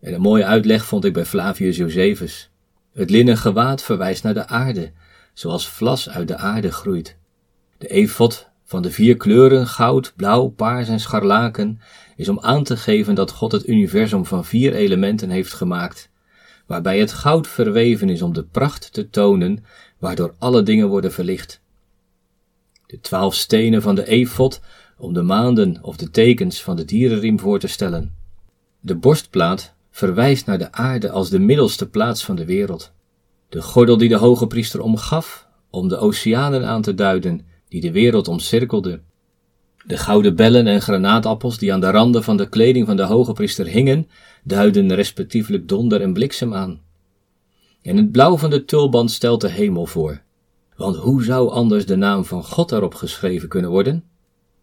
En 0.00 0.14
een 0.14 0.20
mooie 0.20 0.44
uitleg 0.44 0.84
vond 0.84 1.04
ik 1.04 1.12
bij 1.12 1.24
Flavius 1.24 1.76
Josephus. 1.76 2.50
Het 2.92 3.10
linnen 3.10 3.36
gewaad 3.36 3.82
verwijst 3.82 4.22
naar 4.22 4.34
de 4.34 4.46
aarde, 4.46 4.92
zoals 5.34 5.68
vlas 5.68 6.08
uit 6.08 6.28
de 6.28 6.36
aarde 6.36 6.72
groeit. 6.72 7.16
De 7.78 7.88
efot 7.88 8.48
van 8.64 8.82
de 8.82 8.90
vier 8.90 9.16
kleuren 9.16 9.66
goud, 9.66 10.12
blauw, 10.16 10.48
paars 10.48 10.88
en 10.88 11.00
scharlaken 11.00 11.80
is 12.16 12.28
om 12.28 12.40
aan 12.40 12.64
te 12.64 12.76
geven 12.76 13.14
dat 13.14 13.30
God 13.30 13.52
het 13.52 13.68
universum 13.68 14.26
van 14.26 14.44
vier 14.44 14.74
elementen 14.74 15.30
heeft 15.30 15.52
gemaakt, 15.52 16.10
waarbij 16.66 16.98
het 16.98 17.12
goud 17.12 17.48
verweven 17.48 18.08
is 18.08 18.22
om 18.22 18.32
de 18.32 18.44
pracht 18.44 18.92
te 18.92 19.10
tonen, 19.10 19.64
waardoor 19.98 20.34
alle 20.38 20.62
dingen 20.62 20.88
worden 20.88 21.12
verlicht. 21.12 21.62
De 22.86 23.00
twaalf 23.00 23.34
stenen 23.34 23.82
van 23.82 23.94
de 23.94 24.06
efot 24.06 24.60
om 24.98 25.12
de 25.12 25.22
maanden 25.22 25.78
of 25.82 25.96
de 25.96 26.10
tekens 26.10 26.62
van 26.62 26.76
de 26.76 26.84
dierenriem 26.84 27.40
voor 27.40 27.58
te 27.58 27.66
stellen. 27.66 28.14
De 28.80 28.94
borstplaat 28.94 29.74
verwijst 29.90 30.46
naar 30.46 30.58
de 30.58 30.72
aarde 30.72 31.10
als 31.10 31.30
de 31.30 31.38
middelste 31.38 31.88
plaats 31.88 32.24
van 32.24 32.36
de 32.36 32.44
wereld. 32.44 32.92
De 33.48 33.62
gordel 33.62 33.96
die 33.96 34.08
de 34.08 34.16
hoge 34.16 34.46
priester 34.46 34.80
omgaf, 34.80 35.48
om 35.70 35.88
de 35.88 35.96
oceanen 35.96 36.66
aan 36.66 36.82
te 36.82 36.94
duiden, 36.94 37.46
die 37.68 37.80
de 37.80 37.92
wereld 37.92 38.28
omcirkelde. 38.28 39.00
De 39.86 39.96
gouden 39.96 40.36
bellen 40.36 40.66
en 40.66 40.82
granaatappels 40.82 41.58
die 41.58 41.72
aan 41.72 41.80
de 41.80 41.90
randen 41.90 42.22
van 42.22 42.36
de 42.36 42.48
kleding 42.48 42.86
van 42.86 42.96
de 42.96 43.02
hoge 43.02 43.32
priester 43.32 43.66
hingen, 43.66 44.08
duiden 44.44 44.94
respectievelijk 44.94 45.68
donder 45.68 46.00
en 46.00 46.12
bliksem 46.12 46.54
aan. 46.54 46.80
En 47.82 47.96
het 47.96 48.12
blauw 48.12 48.36
van 48.36 48.50
de 48.50 48.64
tulband 48.64 49.10
stelt 49.10 49.40
de 49.40 49.50
hemel 49.50 49.86
voor. 49.86 50.22
Want 50.76 50.96
hoe 50.96 51.24
zou 51.24 51.50
anders 51.50 51.86
de 51.86 51.96
naam 51.96 52.24
van 52.24 52.44
God 52.44 52.72
erop 52.72 52.94
geschreven 52.94 53.48
kunnen 53.48 53.70
worden? 53.70 54.04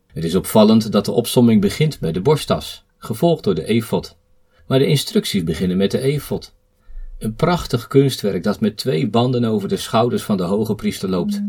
Het 0.08 0.24
is 0.24 0.36
opvallend 0.36 0.92
dat 0.92 1.06
de 1.06 1.12
opsomming 1.12 1.62
begint 1.62 2.00
bij 2.00 2.12
de 2.12 2.22
borsttas, 2.22 2.86
gevolgd 2.98 3.44
door 3.44 3.56
de 3.56 3.66
efot. 3.66 4.18
Maar 4.68 4.80
de 4.80 4.86
instructies 4.88 5.44
beginnen 5.44 5.78
met 5.78 5.92
de 5.92 6.00
efot. 6.00 6.54
Een 7.20 7.36
prachtig 7.36 7.88
kunstwerk 7.88 8.44
dat 8.44 8.60
met 8.60 8.78
twee 8.78 9.10
banden 9.10 9.46
over 9.46 9.70
de 9.70 9.78
schouders 9.78 10.24
van 10.24 10.38
de 10.38 10.44
hoge 10.44 10.76
priester 10.76 11.10
loopt. 11.10 11.42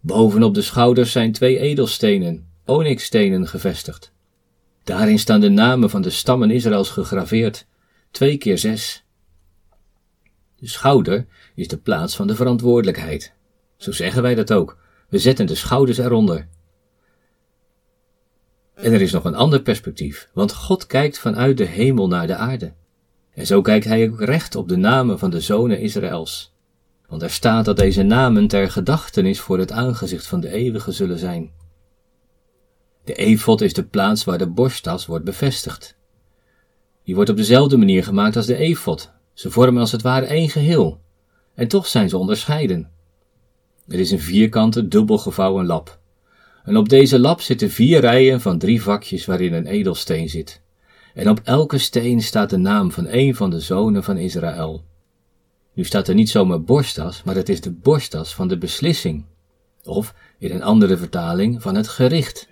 Bovenop 0.00 0.54
de 0.54 0.62
schouders 0.62 1.12
zijn 1.12 1.32
twee 1.32 1.58
edelstenen, 1.58 2.46
onyxstenen 2.64 3.48
gevestigd. 3.48 4.12
Daarin 4.84 5.18
staan 5.18 5.40
de 5.40 5.48
namen 5.48 5.90
van 5.90 6.02
de 6.02 6.10
stammen 6.10 6.50
Israëls 6.50 6.90
gegraveerd, 6.90 7.66
twee 8.10 8.36
keer 8.36 8.58
zes. 8.58 9.04
De 10.58 10.68
schouder 10.68 11.26
is 11.54 11.68
de 11.68 11.78
plaats 11.78 12.16
van 12.16 12.26
de 12.26 12.34
verantwoordelijkheid. 12.34 13.35
Zo 13.76 13.92
zeggen 13.92 14.22
wij 14.22 14.34
dat 14.34 14.52
ook. 14.52 14.78
We 15.08 15.18
zetten 15.18 15.46
de 15.46 15.54
schouders 15.54 15.98
eronder. 15.98 16.48
En 18.74 18.92
er 18.92 19.00
is 19.00 19.12
nog 19.12 19.24
een 19.24 19.34
ander 19.34 19.62
perspectief, 19.62 20.28
want 20.32 20.54
God 20.54 20.86
kijkt 20.86 21.18
vanuit 21.18 21.56
de 21.56 21.64
hemel 21.64 22.08
naar 22.08 22.26
de 22.26 22.34
aarde. 22.34 22.72
En 23.30 23.46
zo 23.46 23.60
kijkt 23.60 23.84
hij 23.84 24.08
ook 24.08 24.20
recht 24.20 24.54
op 24.54 24.68
de 24.68 24.76
namen 24.76 25.18
van 25.18 25.30
de 25.30 25.40
zonen 25.40 25.80
Israëls. 25.80 26.54
Want 27.08 27.22
er 27.22 27.30
staat 27.30 27.64
dat 27.64 27.76
deze 27.76 28.02
namen 28.02 28.48
ter 28.48 28.70
gedachtenis 28.70 29.40
voor 29.40 29.58
het 29.58 29.72
aangezicht 29.72 30.26
van 30.26 30.40
de 30.40 30.50
eeuwige 30.50 30.92
zullen 30.92 31.18
zijn. 31.18 31.50
De 33.04 33.14
efot 33.14 33.60
is 33.60 33.72
de 33.72 33.84
plaats 33.84 34.24
waar 34.24 34.38
de 34.38 34.46
borsttas 34.46 35.06
wordt 35.06 35.24
bevestigd. 35.24 35.96
Die 37.04 37.14
wordt 37.14 37.30
op 37.30 37.36
dezelfde 37.36 37.76
manier 37.76 38.04
gemaakt 38.04 38.36
als 38.36 38.46
de 38.46 38.56
efot. 38.56 39.12
Ze 39.32 39.50
vormen 39.50 39.80
als 39.80 39.92
het 39.92 40.02
ware 40.02 40.26
één 40.26 40.48
geheel. 40.48 41.00
En 41.54 41.68
toch 41.68 41.86
zijn 41.86 42.08
ze 42.08 42.18
onderscheiden. 42.18 42.90
Het 43.88 43.98
is 43.98 44.10
een 44.10 44.20
vierkante, 44.20 44.88
dubbel 44.88 45.18
gevouwen 45.18 45.66
lap. 45.66 45.98
En 46.64 46.76
op 46.76 46.88
deze 46.88 47.18
lap 47.18 47.40
zitten 47.40 47.70
vier 47.70 48.00
rijen 48.00 48.40
van 48.40 48.58
drie 48.58 48.82
vakjes 48.82 49.26
waarin 49.26 49.52
een 49.52 49.66
edelsteen 49.66 50.28
zit. 50.28 50.60
En 51.14 51.30
op 51.30 51.40
elke 51.44 51.78
steen 51.78 52.22
staat 52.22 52.50
de 52.50 52.56
naam 52.56 52.90
van 52.92 53.06
een 53.08 53.34
van 53.34 53.50
de 53.50 53.60
zonen 53.60 54.04
van 54.04 54.16
Israël. 54.16 54.84
Nu 55.72 55.84
staat 55.84 56.08
er 56.08 56.14
niet 56.14 56.30
zomaar 56.30 56.62
borstas, 56.62 57.22
maar 57.22 57.34
het 57.34 57.48
is 57.48 57.60
de 57.60 57.70
borstas 57.70 58.34
van 58.34 58.48
de 58.48 58.58
beslissing. 58.58 59.24
Of, 59.84 60.14
in 60.38 60.50
een 60.50 60.62
andere 60.62 60.96
vertaling, 60.96 61.62
van 61.62 61.74
het 61.74 61.88
gericht. 61.88 62.48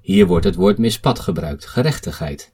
Hier 0.00 0.26
wordt 0.26 0.44
het 0.44 0.54
woord 0.54 0.78
mispat 0.78 1.18
gebruikt, 1.18 1.66
gerechtigheid. 1.66 2.52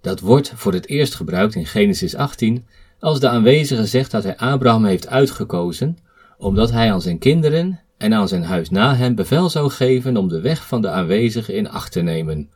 Dat 0.00 0.20
wordt 0.20 0.52
voor 0.54 0.72
het 0.72 0.88
eerst 0.88 1.14
gebruikt 1.14 1.54
in 1.54 1.66
Genesis 1.66 2.14
18, 2.14 2.66
als 2.98 3.20
de 3.20 3.28
aanwezige 3.28 3.86
zegt 3.86 4.10
dat 4.10 4.22
hij 4.22 4.36
Abraham 4.36 4.84
heeft 4.84 5.08
uitgekozen, 5.08 5.98
omdat 6.38 6.70
hij 6.70 6.92
aan 6.92 7.02
zijn 7.02 7.18
kinderen 7.18 7.80
en 7.96 8.14
aan 8.14 8.28
zijn 8.28 8.44
huis 8.44 8.70
na 8.70 8.94
hem 8.94 9.14
bevel 9.14 9.48
zou 9.48 9.70
geven 9.70 10.16
om 10.16 10.28
de 10.28 10.40
weg 10.40 10.66
van 10.66 10.82
de 10.82 10.88
aanwezige 10.88 11.52
in 11.52 11.68
acht 11.68 11.92
te 11.92 12.00
nemen, 12.00 12.50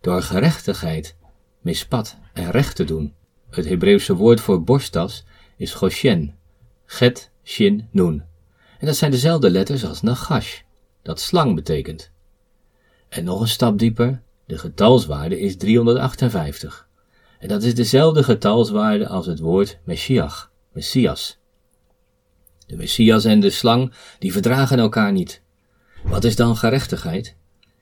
door 0.00 0.22
gerechtigheid, 0.22 1.16
mispat 1.60 2.16
en 2.32 2.50
recht 2.50 2.76
te 2.76 2.84
doen. 2.84 3.14
Het 3.50 3.68
Hebreeuwse 3.68 4.14
woord 4.14 4.40
voor 4.40 4.64
borstas 4.64 5.24
is 5.56 5.74
Goshen, 5.74 6.34
Get, 6.86 7.30
Shin, 7.44 7.88
Nun. 7.90 8.22
En 8.78 8.86
dat 8.86 8.96
zijn 8.96 9.10
dezelfde 9.10 9.50
letters 9.50 9.84
als 9.84 10.02
Nagash, 10.02 10.60
dat 11.02 11.20
slang 11.20 11.54
betekent. 11.54 12.10
En 13.08 13.24
nog 13.24 13.40
een 13.40 13.48
stap 13.48 13.78
dieper, 13.78 14.22
de 14.46 14.58
getalswaarde 14.58 15.40
is 15.40 15.56
358. 15.56 16.88
En 17.38 17.48
dat 17.48 17.62
is 17.62 17.74
dezelfde 17.74 18.22
getalswaarde 18.22 19.08
als 19.08 19.26
het 19.26 19.38
woord 19.38 19.78
Messiach, 19.84 20.50
Messias. 20.72 21.38
De 22.66 22.76
Messias 22.76 23.24
en 23.24 23.40
de 23.40 23.50
slang, 23.50 23.92
die 24.18 24.32
verdragen 24.32 24.78
elkaar 24.78 25.12
niet. 25.12 25.42
Wat 26.02 26.24
is 26.24 26.36
dan 26.36 26.56
gerechtigheid? 26.56 27.36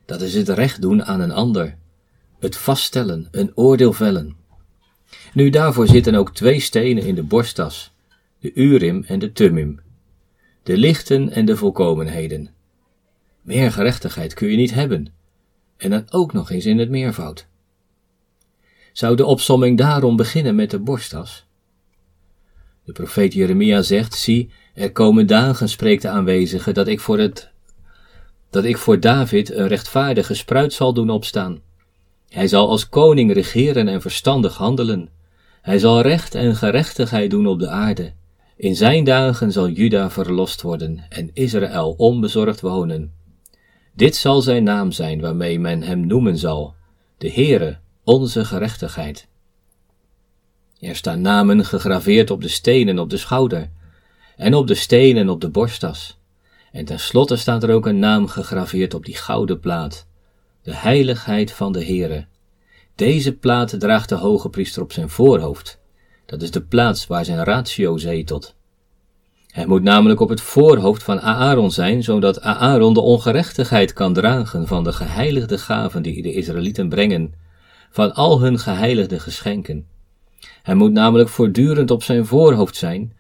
Dat 0.05 0.21
is 0.21 0.35
het 0.35 0.49
recht 0.49 0.81
doen 0.81 1.05
aan 1.05 1.21
een 1.21 1.33
ander. 1.33 1.77
Het 2.39 2.57
vaststellen, 2.57 3.29
een 3.31 3.53
oordeel 3.55 3.93
vellen. 3.93 4.37
Nu 5.35 5.51
daarvoor 5.51 5.87
zitten 5.87 6.15
ook 6.15 6.35
twee 6.35 6.61
stenen 6.61 7.03
in 7.05 7.15
de 7.15 7.23
borsttas, 7.23 7.93
de 8.39 8.53
Urim 8.55 9.05
en 9.07 9.19
de 9.19 9.33
Tumim. 9.33 9.81
De 10.63 10.77
lichten 10.77 11.31
en 11.31 11.45
de 11.45 11.57
volkomenheden. 11.57 12.51
Meer 13.43 13.73
gerechtigheid 13.73 14.35
kun 14.35 14.49
je 14.49 14.57
niet 14.57 14.75
hebben. 14.75 15.13
En 15.77 15.91
dan 15.91 16.05
ook 16.11 16.33
nog 16.33 16.51
eens 16.51 16.67
in 16.67 16.79
het 16.79 16.91
meervoud. 16.91 17.47
Zou 18.93 19.17
de 19.17 19.25
opsomming 19.25 19.79
daarom 19.79 20.17
beginnen 20.17 20.55
met 20.55 20.71
de 20.71 20.79
borsttas? 20.79 21.47
De 22.85 22.93
profeet 22.93 23.33
Jeremia 23.33 23.83
zegt, 23.83 24.15
zie, 24.15 24.51
er 24.75 24.93
komen 24.93 25.27
dagen, 25.27 25.69
spreekt 25.69 26.03
de 26.03 26.09
aanwezige, 26.09 26.73
dat 26.73 26.87
ik 26.87 27.01
voor 27.01 27.19
het, 27.19 27.51
dat 28.51 28.65
ik 28.65 28.77
voor 28.77 29.01
David 29.01 29.53
een 29.53 29.69
rechtvaardige 29.69 30.35
spruit 30.35 30.73
zal 30.73 30.93
doen 30.93 31.11
opstaan. 31.11 31.61
Hij 32.29 32.49
zal 32.49 32.69
als 32.69 32.89
koning 32.89 33.33
regeren 33.33 33.89
en 33.89 34.01
verstandig 34.01 34.57
handelen. 34.57 35.09
Hij 35.63 35.79
zal 35.79 36.01
recht 36.01 36.35
en 36.35 36.57
gerechtigheid 36.57 37.31
doen 37.31 37.47
op 37.47 37.59
de 37.59 37.69
aarde. 37.69 38.13
In 38.57 38.77
zijn 38.77 39.05
dagen 39.05 39.53
zal 39.53 39.69
Juda 39.69 40.11
verlost 40.11 40.63
worden 40.63 41.05
en 41.09 41.31
Israël 41.33 41.95
onbezorgd 41.97 42.61
wonen. 42.61 43.13
Dit 43.95 44.17
zal 44.17 44.41
zijn 44.41 44.65
naam 44.65 44.93
zijn 44.93 45.21
waarmee 45.21 45.59
men 45.59 45.83
hem 45.83 46.07
noemen 46.07 46.39
zal, 46.39 46.75
de 47.19 47.31
Heere, 47.31 47.79
onze 48.05 48.45
gerechtigheid. 48.45 49.29
Er 50.83 50.97
staan 50.97 51.21
namen 51.21 51.65
gegraveerd 51.65 52.31
op 52.31 52.43
de 52.43 52.49
stenen 52.49 52.99
op 52.99 53.11
de 53.11 53.17
schouder, 53.17 53.71
en 54.37 54.55
op 54.55 54.67
de 54.67 54.75
stenen 54.75 55.29
op 55.29 55.41
de 55.41 55.49
borstas. 55.49 56.19
En 56.73 56.85
tenslotte 56.85 57.37
staat 57.37 57.63
er 57.63 57.71
ook 57.71 57.87
een 57.87 57.99
naam 57.99 58.27
gegraveerd 58.27 58.95
op 58.95 59.05
die 59.05 59.17
gouden 59.17 59.61
plaat, 59.61 60.07
de 60.63 60.75
heiligheid 60.75 61.53
van 61.53 61.73
de 61.73 61.85
Heere. 61.85 62.27
Deze 62.95 63.33
plaat 63.33 63.81
draagt 63.81 64.09
de 64.09 64.15
hoge 64.15 64.49
priester 64.49 64.83
op 64.83 64.93
zijn 64.93 65.09
voorhoofd. 65.09 65.81
Dat 66.27 66.43
is 66.43 66.51
de 66.51 66.63
plaats 66.63 67.07
waar 67.07 67.25
zijn 67.25 67.45
ratio 67.45 67.97
zetelt. 67.97 68.55
Hij 69.47 69.67
moet 69.67 69.83
namelijk 69.83 70.21
op 70.21 70.29
het 70.29 70.41
voorhoofd 70.41 71.03
van 71.03 71.21
Aaron 71.21 71.71
zijn, 71.71 72.03
zodat 72.03 72.41
Aaron 72.41 72.95
de 72.95 73.01
ongerechtigheid 73.01 73.93
kan 73.93 74.13
dragen 74.13 74.67
van 74.67 74.85
de 74.85 74.93
geheiligde 74.93 75.59
gaven 75.59 76.03
die 76.03 76.23
de 76.23 76.33
Israëlieten 76.33 76.89
brengen, 76.89 77.35
van 77.91 78.15
al 78.15 78.41
hun 78.41 78.59
geheiligde 78.59 79.21
geschenken. 79.21 79.91
Hij 80.63 80.75
moet 80.75 80.93
namelijk 80.93 81.29
voortdurend 81.29 81.91
op 81.91 82.03
zijn 82.03 82.27
voorhoofd 82.27 82.77
zijn, 82.77 83.13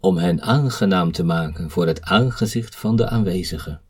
om 0.00 0.16
hen 0.16 0.42
aangenaam 0.42 1.12
te 1.12 1.24
maken 1.24 1.70
voor 1.70 1.86
het 1.86 2.02
aangezicht 2.02 2.76
van 2.76 2.96
de 2.96 3.08
aanwezigen. 3.08 3.80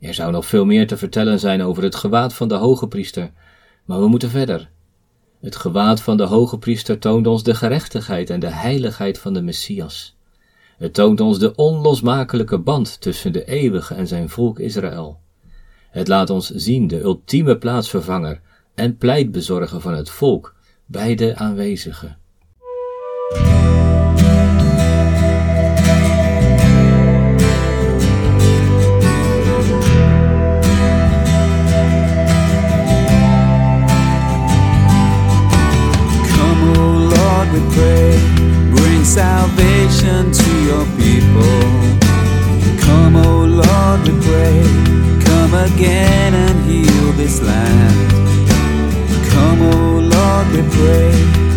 Er 0.00 0.14
zou 0.14 0.32
nog 0.32 0.46
veel 0.46 0.64
meer 0.64 0.86
te 0.86 0.96
vertellen 0.96 1.38
zijn 1.40 1.62
over 1.62 1.82
het 1.82 1.94
gewaad 1.94 2.34
van 2.34 2.48
de 2.48 2.54
hoge 2.54 2.88
priester, 2.88 3.30
maar 3.84 4.00
we 4.00 4.08
moeten 4.08 4.30
verder. 4.30 4.70
Het 5.40 5.56
gewaad 5.56 6.00
van 6.00 6.16
de 6.16 6.22
hoge 6.22 6.58
priester 6.58 6.98
toont 6.98 7.26
ons 7.26 7.42
de 7.42 7.54
gerechtigheid 7.54 8.30
en 8.30 8.40
de 8.40 8.50
heiligheid 8.50 9.18
van 9.18 9.34
de 9.34 9.42
Messias. 9.42 10.16
Het 10.78 10.94
toont 10.94 11.20
ons 11.20 11.38
de 11.38 11.54
onlosmakelijke 11.54 12.58
band 12.58 13.00
tussen 13.00 13.32
de 13.32 13.44
eeuwige 13.44 13.94
en 13.94 14.06
zijn 14.06 14.28
volk 14.28 14.58
Israël. 14.58 15.20
Het 15.90 16.08
laat 16.08 16.30
ons 16.30 16.50
zien 16.50 16.86
de 16.86 17.00
ultieme 17.00 17.58
plaatsvervanger 17.58 18.40
en 18.74 18.96
pleitbezorger 18.96 19.80
van 19.80 19.94
het 19.94 20.10
volk 20.10 20.55
bij 20.86 21.14
de 21.14 21.36
aanwezigen. 21.36 22.18
salvation 39.16 40.30
to 40.30 40.50
your 40.68 40.84
people. 40.98 41.56
Come, 42.84 43.16
O 43.16 43.24
oh 43.24 43.44
Lord, 43.62 43.98
we 44.06 44.12
pray. 44.26 44.60
Come 45.24 45.54
again 45.54 46.35
Pray. 50.86 51.10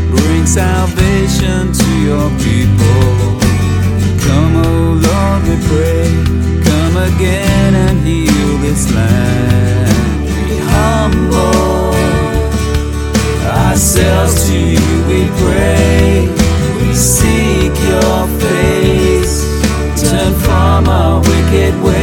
Bring 0.10 0.46
salvation 0.48 1.72
to 1.82 1.90
your 2.10 2.30
people. 2.48 3.10
Come, 4.26 4.54
O 4.56 4.66
oh 4.66 4.86
Lord, 5.08 5.42
we 5.48 5.56
pray. 5.70 6.08
Come 6.70 6.96
again 7.10 7.72
and 7.86 7.98
heal 8.08 8.52
this 8.66 8.92
land. 8.92 10.26
We 10.50 10.58
humble 10.74 11.94
ourselves 13.46 14.50
to 14.50 14.58
you, 14.76 14.90
we 15.12 15.22
pray. 15.44 16.28
We 16.80 16.96
seek 16.96 17.74
your 17.94 18.22
face. 18.44 19.36
Turn 20.02 20.34
from 20.46 20.90
our 20.90 21.20
wicked 21.20 21.76
ways. 21.84 21.99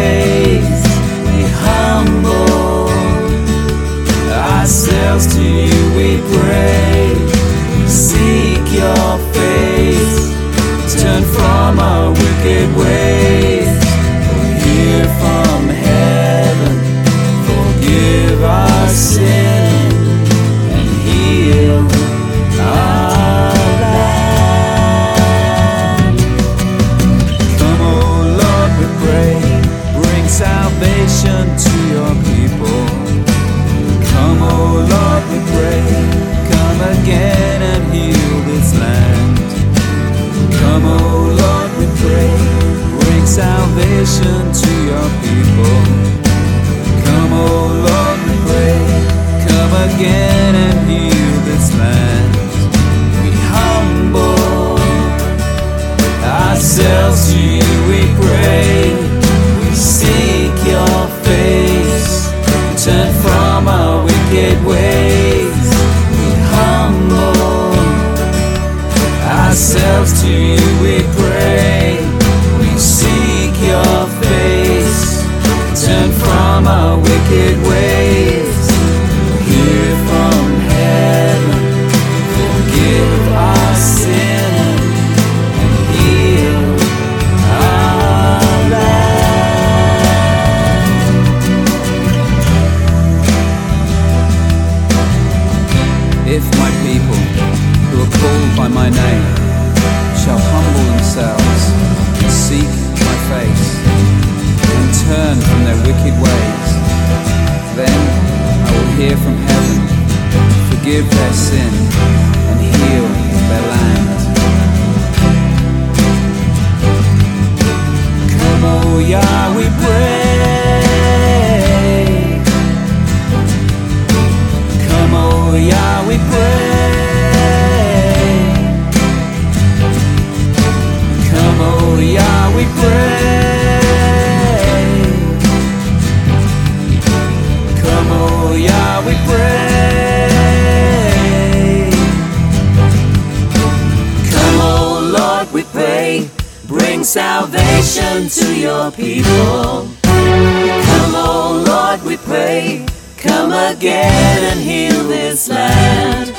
Salvation 148.17 148.45
to 148.45 148.61
your 148.61 148.91
people. 148.93 149.89
Come, 150.03 151.15
O 151.15 151.65
Lord, 151.67 152.03
we 152.03 152.17
pray. 152.17 152.87
Come 153.19 153.53
again 153.53 154.45
and 154.45 154.61
heal 154.61 155.05
this 155.05 155.49
land. 155.49 156.35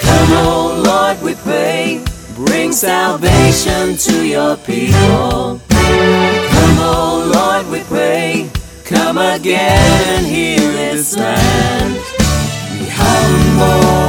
Come, 0.00 0.32
O 0.32 0.82
Lord, 0.84 1.20
we 1.22 1.34
pray. 1.34 2.04
Bring 2.36 2.72
salvation 2.72 3.96
to 3.96 4.24
your 4.26 4.56
people. 4.58 5.60
Come, 5.68 6.78
O 6.78 7.30
Lord, 7.34 7.66
we 7.70 7.82
pray. 7.84 8.48
Come 8.84 9.18
again 9.18 10.18
and 10.18 10.26
heal 10.26 10.70
this 10.72 11.16
land. 11.16 11.94
We 12.78 12.86
humble 12.88 14.06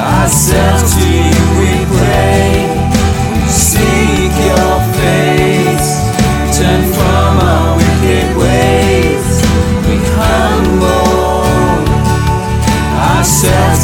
ourselves 0.00 0.94
to 0.96 1.11
myself 13.22 13.81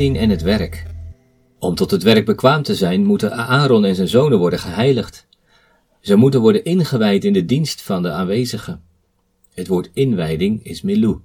En 0.00 0.30
het 0.30 0.42
werk. 0.42 0.86
Om 1.58 1.74
tot 1.74 1.90
het 1.90 2.02
werk 2.02 2.24
bekwaam 2.24 2.62
te 2.62 2.74
zijn, 2.74 3.04
moeten 3.04 3.32
Aaron 3.32 3.84
en 3.84 3.94
zijn 3.94 4.08
zonen 4.08 4.38
worden 4.38 4.58
geheiligd. 4.58 5.26
Ze 6.00 6.16
moeten 6.16 6.40
worden 6.40 6.64
ingewijd 6.64 7.24
in 7.24 7.32
de 7.32 7.44
dienst 7.44 7.82
van 7.82 8.02
de 8.02 8.10
aanwezigen. 8.10 8.82
Het 9.54 9.68
woord 9.68 9.90
inwijding 9.92 10.64
is 10.64 10.82
milou. 10.82 11.20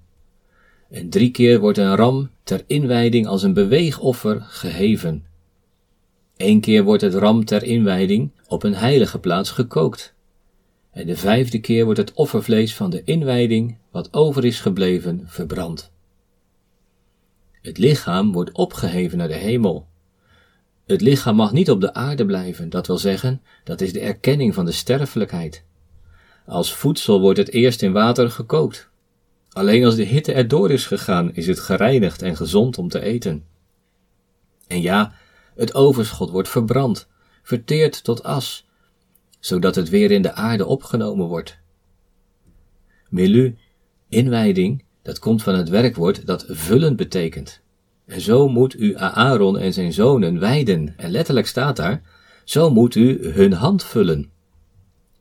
En 0.89 1.09
drie 1.09 1.31
keer 1.31 1.59
wordt 1.59 1.77
een 1.77 1.95
ram 1.95 2.29
ter 2.43 2.63
inwijding 2.67 3.27
als 3.27 3.43
een 3.43 3.53
beweegoffer 3.53 4.41
geheven. 4.41 5.25
Eén 6.37 6.61
keer 6.61 6.83
wordt 6.83 7.01
het 7.01 7.13
ram 7.13 7.45
ter 7.45 7.63
inwijding 7.63 8.31
op 8.47 8.63
een 8.63 8.75
heilige 8.75 9.19
plaats 9.19 9.51
gekookt. 9.51 10.13
En 10.91 11.07
de 11.07 11.17
vijfde 11.17 11.59
keer 11.59 11.85
wordt 11.85 11.99
het 11.99 12.13
offervlees 12.13 12.75
van 12.75 12.89
de 12.89 13.01
inwijding, 13.03 13.77
wat 13.91 14.13
over 14.13 14.45
is 14.45 14.59
gebleven, 14.59 15.21
verbrand. 15.25 15.93
Het 17.65 17.77
lichaam 17.77 18.31
wordt 18.31 18.51
opgeheven 18.51 19.17
naar 19.17 19.27
de 19.27 19.33
hemel. 19.33 19.87
Het 20.85 21.01
lichaam 21.01 21.35
mag 21.35 21.51
niet 21.51 21.69
op 21.69 21.81
de 21.81 21.93
aarde 21.93 22.25
blijven, 22.25 22.69
dat 22.69 22.87
wil 22.87 22.97
zeggen, 22.97 23.41
dat 23.63 23.81
is 23.81 23.93
de 23.93 23.99
erkenning 23.99 24.53
van 24.53 24.65
de 24.65 24.71
sterfelijkheid. 24.71 25.63
Als 26.45 26.73
voedsel 26.73 27.19
wordt 27.19 27.37
het 27.37 27.51
eerst 27.51 27.81
in 27.81 27.91
water 27.91 28.31
gekookt. 28.31 28.89
Alleen 29.49 29.85
als 29.85 29.95
de 29.95 30.03
hitte 30.03 30.33
erdoor 30.33 30.71
is 30.71 30.85
gegaan, 30.85 31.33
is 31.33 31.47
het 31.47 31.59
gereinigd 31.59 32.21
en 32.21 32.35
gezond 32.35 32.77
om 32.77 32.89
te 32.89 33.01
eten. 33.01 33.45
En 34.67 34.81
ja, 34.81 35.13
het 35.55 35.73
overschot 35.73 36.29
wordt 36.29 36.49
verbrand, 36.49 37.07
verteerd 37.43 38.03
tot 38.03 38.23
as, 38.23 38.67
zodat 39.39 39.75
het 39.75 39.89
weer 39.89 40.11
in 40.11 40.21
de 40.21 40.33
aarde 40.33 40.65
opgenomen 40.65 41.27
wordt. 41.27 41.59
Milu, 43.09 43.57
inwijding, 44.09 44.83
dat 45.05 45.19
komt 45.19 45.43
van 45.43 45.55
het 45.55 45.69
werkwoord 45.69 46.25
dat 46.25 46.45
vullend 46.47 46.95
betekent. 46.95 47.61
En 48.05 48.21
zo 48.21 48.49
moet 48.49 48.79
u 48.79 48.95
Aaron 48.97 49.57
en 49.57 49.73
zijn 49.73 49.93
zonen 49.93 50.39
wijden, 50.39 50.93
en 50.97 51.11
letterlijk 51.11 51.47
staat 51.47 51.75
daar, 51.75 52.01
zo 52.43 52.69
moet 52.69 52.95
u 52.95 53.31
hun 53.31 53.53
hand 53.53 53.83
vullen. 53.83 54.29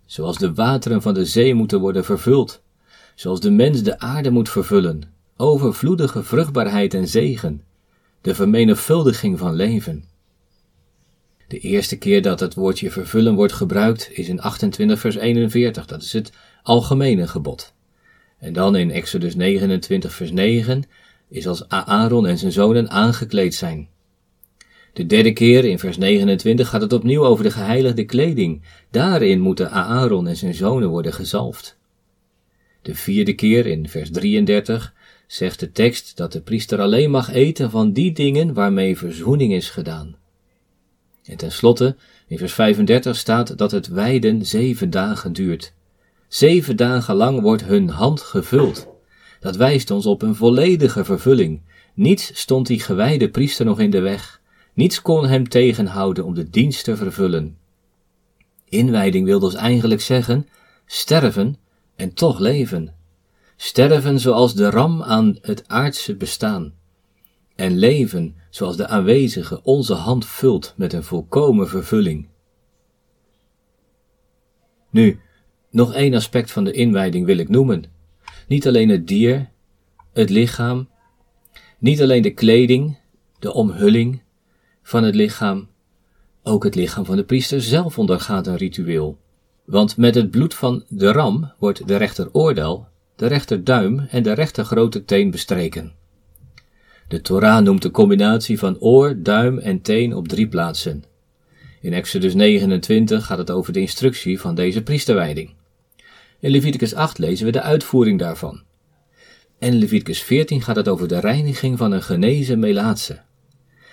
Zoals 0.07 0.39
de 0.39 0.55
wateren 0.55 1.03
van 1.03 1.15
de 1.15 1.25
zee 1.25 1.55
moeten 1.55 1.81
worden 1.81 2.05
vervuld, 2.05 2.63
zoals 3.15 3.41
de 3.41 3.51
mens 3.51 3.83
de 3.83 3.99
aarde 3.99 4.31
moet 4.31 4.49
vervullen, 4.49 5.03
overvloedige 5.37 6.23
vruchtbaarheid 6.23 6.95
en 6.95 7.09
zegen, 7.09 7.63
de 8.21 8.35
vermenigvuldiging 8.35 9.39
van 9.39 9.55
leven. 9.55 10.05
De 11.49 11.59
eerste 11.59 11.99
keer 11.99 12.23
dat 12.23 12.41
het 12.41 12.55
woordje 12.55 12.91
vervullen 12.91 13.35
wordt 13.35 13.53
gebruikt 13.53 14.09
is 14.13 14.29
in 14.29 14.41
28 14.41 15.01
vers 15.01 15.17
41, 15.17 15.87
dat 15.87 16.03
is 16.03 16.13
het 16.13 16.33
algemene 16.63 17.27
gebod. 17.29 17.74
En 18.45 18.53
dan 18.53 18.77
in 18.77 18.91
Exodus 18.91 19.35
29 19.35 20.13
vers 20.13 20.31
9 20.31 20.83
is 21.29 21.47
als 21.47 21.69
Aaron 21.69 22.27
en 22.27 22.39
zijn 22.39 22.53
zonen 22.53 22.91
aangekleed 22.91 23.55
zijn. 23.55 23.89
De 24.93 25.07
derde 25.07 25.33
keer 25.33 25.65
in 25.65 25.79
vers 25.79 25.97
29 25.97 26.69
gaat 26.69 26.81
het 26.81 26.93
opnieuw 26.93 27.25
over 27.25 27.45
de 27.45 27.51
geheiligde 27.51 28.05
kleding. 28.05 28.63
Daarin 28.91 29.41
moeten 29.41 29.71
Aaron 29.71 30.27
en 30.27 30.37
zijn 30.37 30.55
zonen 30.55 30.89
worden 30.89 31.13
gezalfd. 31.13 31.77
De 32.83 32.95
vierde 32.95 33.35
keer 33.35 33.67
in 33.67 33.89
vers 33.89 34.11
33 34.11 34.95
zegt 35.27 35.61
de 35.61 35.73
tekst 35.73 36.17
dat 36.17 36.33
de 36.33 36.41
priester 36.41 36.81
alleen 36.81 37.11
mag 37.11 37.33
eten 37.33 37.71
van 37.71 37.93
die 37.93 38.13
dingen 38.13 38.55
waarmee 38.55 38.99
verzoening 38.99 39.53
is 39.53 39.71
gedaan. 39.71 40.17
En 41.25 41.37
tenslotte, 41.37 41.97
in 42.27 42.39
vers 42.39 42.53
35 42.53 43.17
staat 43.17 43.59
dat 43.59 43.71
het 43.71 43.89
wijden 43.89 44.47
zeven 44.47 44.91
dagen 44.91 45.33
duurt. 45.33 45.74
Zeven 46.35 46.77
dagen 46.77 47.15
lang 47.15 47.41
wordt 47.41 47.65
hun 47.65 47.89
hand 47.89 48.21
gevuld. 48.21 48.87
Dat 49.41 49.57
wijst 49.57 49.91
ons 49.91 50.07
op 50.07 50.23
een 50.23 50.35
volledige 50.35 51.05
vervulling. 51.05 51.63
Niets 51.95 52.41
stond 52.41 52.67
die 52.67 52.81
gewijde 52.81 53.31
priester 53.31 53.65
nog 53.65 53.81
in 53.81 53.91
de 53.91 54.01
weg. 54.01 54.41
Niets 54.73 55.03
kon 55.03 55.27
hem 55.27 55.49
tegenhouden 55.49 56.25
om 56.25 56.35
de 56.35 56.51
dienst 56.51 56.85
te 56.85 56.97
vervullen. 56.97 57.57
Inwijding 58.69 59.25
wil 59.27 59.39
dus 59.39 59.55
eigenlijk 59.55 60.01
zeggen 60.01 60.49
sterven 60.87 61.57
en 61.97 62.15
toch 62.15 62.39
leven. 62.39 62.95
Sterven 63.57 64.21
zoals 64.21 64.55
de 64.55 64.71
ram 64.71 65.03
aan 65.03 65.39
het 65.41 65.69
aardse 65.69 66.17
bestaan. 66.17 66.75
En 67.55 67.77
leven 67.79 68.37
zoals 68.51 68.77
de 68.77 68.87
aanwezige 68.87 69.63
onze 69.63 69.95
hand 69.95 70.27
vult 70.27 70.75
met 70.77 70.93
een 70.93 71.05
volkomen 71.05 71.69
vervulling. 71.69 72.29
Nu, 74.91 75.21
nog 75.75 75.95
één 75.95 76.15
aspect 76.15 76.51
van 76.51 76.65
de 76.65 76.73
inwijding 76.73 77.27
wil 77.27 77.39
ik 77.39 77.49
noemen. 77.49 77.85
Niet 78.49 78.67
alleen 78.67 78.89
het 78.89 79.07
dier, 79.07 79.49
het 80.13 80.31
lichaam, 80.31 80.89
niet 81.79 82.03
alleen 82.03 82.23
de 82.23 82.35
kleding, 82.35 82.99
de 83.39 83.53
omhulling 83.53 84.23
van 84.83 85.05
het 85.05 85.15
lichaam, 85.15 85.69
ook 86.43 86.65
het 86.65 86.75
lichaam 86.75 87.05
van 87.05 87.17
de 87.17 87.25
priester 87.25 87.63
zelf 87.63 87.99
ondergaat 87.99 88.47
een 88.47 88.57
ritueel. 88.57 89.19
Want 89.65 89.97
met 89.97 90.15
het 90.15 90.31
bloed 90.31 90.55
van 90.55 90.85
de 90.89 91.13
ram 91.13 91.53
wordt 91.59 91.89
de 91.89 91.97
rechteroordeel, 91.97 92.87
de 93.17 93.27
rechterduim 93.27 93.99
en 93.99 94.23
de 94.23 94.33
rechter 94.33 94.65
grote 94.65 95.05
teen 95.05 95.31
bestreken. 95.31 95.93
De 97.09 97.21
Torah 97.21 97.65
noemt 97.65 97.83
de 97.83 97.91
combinatie 97.91 98.59
van 98.59 98.79
oor, 98.79 99.23
duim 99.23 99.59
en 99.59 99.81
teen 99.81 100.15
op 100.15 100.29
drie 100.29 100.49
plaatsen. 100.49 101.05
In 101.81 101.93
Exodus 101.93 102.35
29 102.35 103.27
gaat 103.27 103.39
het 103.39 103.51
over 103.51 103.73
de 103.73 103.81
instructie 103.81 104.41
van 104.41 104.55
deze 104.55 104.83
priesterwijding. 104.83 105.55
In 106.45 106.51
Leviticus 106.51 106.95
8 106.95 107.19
lezen 107.19 107.47
we 107.47 107.53
de 107.53 107.61
uitvoering 107.61 108.19
daarvan. 108.19 108.63
En 109.59 109.73
in 109.73 109.79
Leviticus 109.79 110.23
14 110.23 110.63
gaat 110.63 110.77
het 110.77 110.89
over 110.89 111.09
de 111.09 111.21
reiniging 111.21 111.79
van 111.79 111.93
een 111.93 112.03
genezen 112.03 112.59
melaatse. 112.59 113.21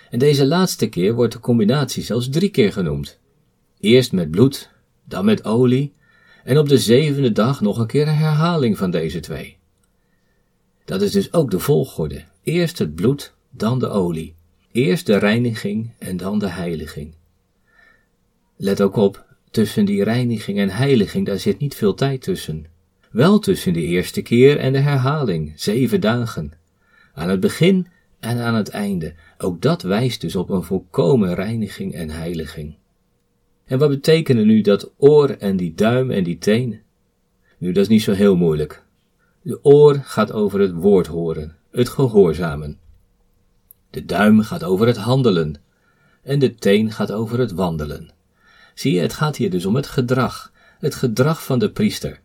En 0.09 0.19
deze 0.19 0.45
laatste 0.45 0.87
keer 0.87 1.13
wordt 1.13 1.33
de 1.33 1.39
combinatie 1.39 2.03
zelfs 2.03 2.29
drie 2.29 2.49
keer 2.49 2.73
genoemd. 2.73 3.19
Eerst 3.79 4.11
met 4.11 4.31
bloed, 4.31 4.71
dan 5.05 5.25
met 5.25 5.45
olie, 5.45 5.93
en 6.43 6.57
op 6.57 6.69
de 6.69 6.77
zevende 6.77 7.31
dag 7.31 7.61
nog 7.61 7.77
een 7.77 7.87
keer 7.87 8.07
een 8.07 8.15
herhaling 8.15 8.77
van 8.77 8.91
deze 8.91 9.19
twee. 9.19 9.57
Dat 10.85 11.01
is 11.01 11.11
dus 11.11 11.33
ook 11.33 11.51
de 11.51 11.59
volgorde. 11.59 12.23
Eerst 12.43 12.79
het 12.79 12.95
bloed, 12.95 13.33
dan 13.49 13.79
de 13.79 13.87
olie. 13.87 14.35
Eerst 14.71 15.05
de 15.05 15.17
reiniging 15.17 15.91
en 15.97 16.17
dan 16.17 16.39
de 16.39 16.49
heiliging. 16.49 17.15
Let 18.55 18.81
ook 18.81 18.95
op, 18.95 19.25
tussen 19.51 19.85
die 19.85 20.03
reiniging 20.03 20.59
en 20.59 20.69
heiliging, 20.69 21.25
daar 21.25 21.39
zit 21.39 21.59
niet 21.59 21.75
veel 21.75 21.93
tijd 21.93 22.21
tussen. 22.21 22.65
Wel 23.11 23.39
tussen 23.39 23.73
de 23.73 23.81
eerste 23.81 24.21
keer 24.21 24.57
en 24.57 24.73
de 24.73 24.79
herhaling, 24.79 25.53
zeven 25.55 26.01
dagen. 26.01 26.51
Aan 27.13 27.29
het 27.29 27.39
begin 27.39 27.87
en 28.19 28.37
aan 28.37 28.55
het 28.55 28.69
einde. 28.69 29.13
Ook 29.37 29.61
dat 29.61 29.81
wijst 29.81 30.21
dus 30.21 30.35
op 30.35 30.49
een 30.49 30.63
volkomen 30.63 31.33
reiniging 31.33 31.93
en 31.93 32.09
heiliging. 32.09 32.75
En 33.65 33.79
wat 33.79 33.89
betekenen 33.89 34.47
nu 34.47 34.61
dat 34.61 34.91
oor 34.97 35.29
en 35.29 35.57
die 35.57 35.73
duim 35.73 36.11
en 36.11 36.23
die 36.23 36.37
teen? 36.37 36.81
Nu, 37.57 37.71
dat 37.71 37.83
is 37.83 37.89
niet 37.89 38.01
zo 38.01 38.11
heel 38.11 38.35
moeilijk. 38.35 38.83
De 39.41 39.63
oor 39.63 39.95
gaat 39.95 40.31
over 40.31 40.59
het 40.59 40.71
woord 40.71 41.07
horen, 41.07 41.55
het 41.71 41.89
gehoorzamen. 41.89 42.79
De 43.89 44.05
duim 44.05 44.41
gaat 44.41 44.63
over 44.63 44.87
het 44.87 44.97
handelen. 44.97 45.55
En 46.23 46.39
de 46.39 46.55
teen 46.55 46.91
gaat 46.91 47.11
over 47.11 47.39
het 47.39 47.51
wandelen. 47.51 48.11
Zie 48.73 48.93
je, 48.93 48.99
het 48.99 49.13
gaat 49.13 49.35
hier 49.35 49.49
dus 49.49 49.65
om 49.65 49.75
het 49.75 49.87
gedrag, 49.87 50.51
het 50.79 50.95
gedrag 50.95 51.43
van 51.43 51.59
de 51.59 51.71
priester. 51.71 52.19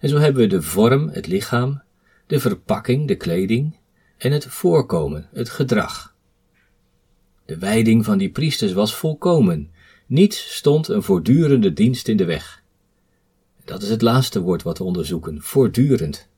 En 0.00 0.08
zo 0.08 0.18
hebben 0.18 0.42
we 0.42 0.48
de 0.48 0.62
vorm, 0.62 1.08
het 1.08 1.26
lichaam, 1.26 1.82
de 2.26 2.40
verpakking, 2.40 3.08
de 3.08 3.16
kleding, 3.16 3.76
en 4.16 4.32
het 4.32 4.46
voorkomen, 4.46 5.28
het 5.32 5.48
gedrag. 5.48 6.14
De 7.44 7.58
wijding 7.58 8.04
van 8.04 8.18
die 8.18 8.30
priesters 8.30 8.72
was 8.72 8.94
volkomen. 8.94 9.70
Niets 10.06 10.56
stond 10.56 10.88
een 10.88 11.02
voortdurende 11.02 11.72
dienst 11.72 12.08
in 12.08 12.16
de 12.16 12.24
weg. 12.24 12.62
Dat 13.64 13.82
is 13.82 13.88
het 13.88 14.02
laatste 14.02 14.40
woord 14.40 14.62
wat 14.62 14.78
we 14.78 14.84
onderzoeken, 14.84 15.42
voortdurend. 15.42 16.28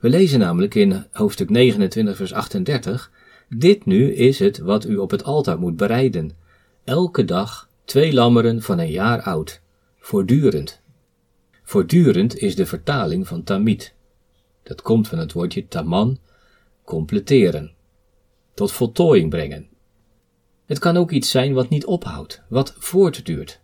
We 0.00 0.08
lezen 0.08 0.38
namelijk 0.38 0.74
in 0.74 1.06
hoofdstuk 1.12 1.50
29, 1.50 2.16
vers 2.16 2.32
38: 2.32 3.10
Dit 3.48 3.84
nu 3.84 4.14
is 4.14 4.38
het 4.38 4.58
wat 4.58 4.86
u 4.86 4.96
op 4.96 5.10
het 5.10 5.24
altaar 5.24 5.58
moet 5.58 5.76
bereiden. 5.76 6.30
Elke 6.84 7.24
dag 7.24 7.68
twee 7.84 8.12
lammeren 8.12 8.62
van 8.62 8.78
een 8.78 8.90
jaar 8.90 9.22
oud, 9.22 9.60
voortdurend. 9.98 10.80
Voortdurend 11.62 12.36
is 12.36 12.56
de 12.56 12.66
vertaling 12.66 13.28
van 13.28 13.42
tamid. 13.44 13.94
Dat 14.62 14.82
komt 14.82 15.08
van 15.08 15.18
het 15.18 15.32
woordje 15.32 15.68
taman, 15.68 16.18
completeren, 16.84 17.74
tot 18.54 18.72
voltooiing 18.72 19.30
brengen. 19.30 19.68
Het 20.66 20.78
kan 20.78 20.96
ook 20.96 21.10
iets 21.10 21.30
zijn 21.30 21.52
wat 21.52 21.68
niet 21.68 21.84
ophoudt, 21.84 22.42
wat 22.48 22.74
voortduurt. 22.78 23.60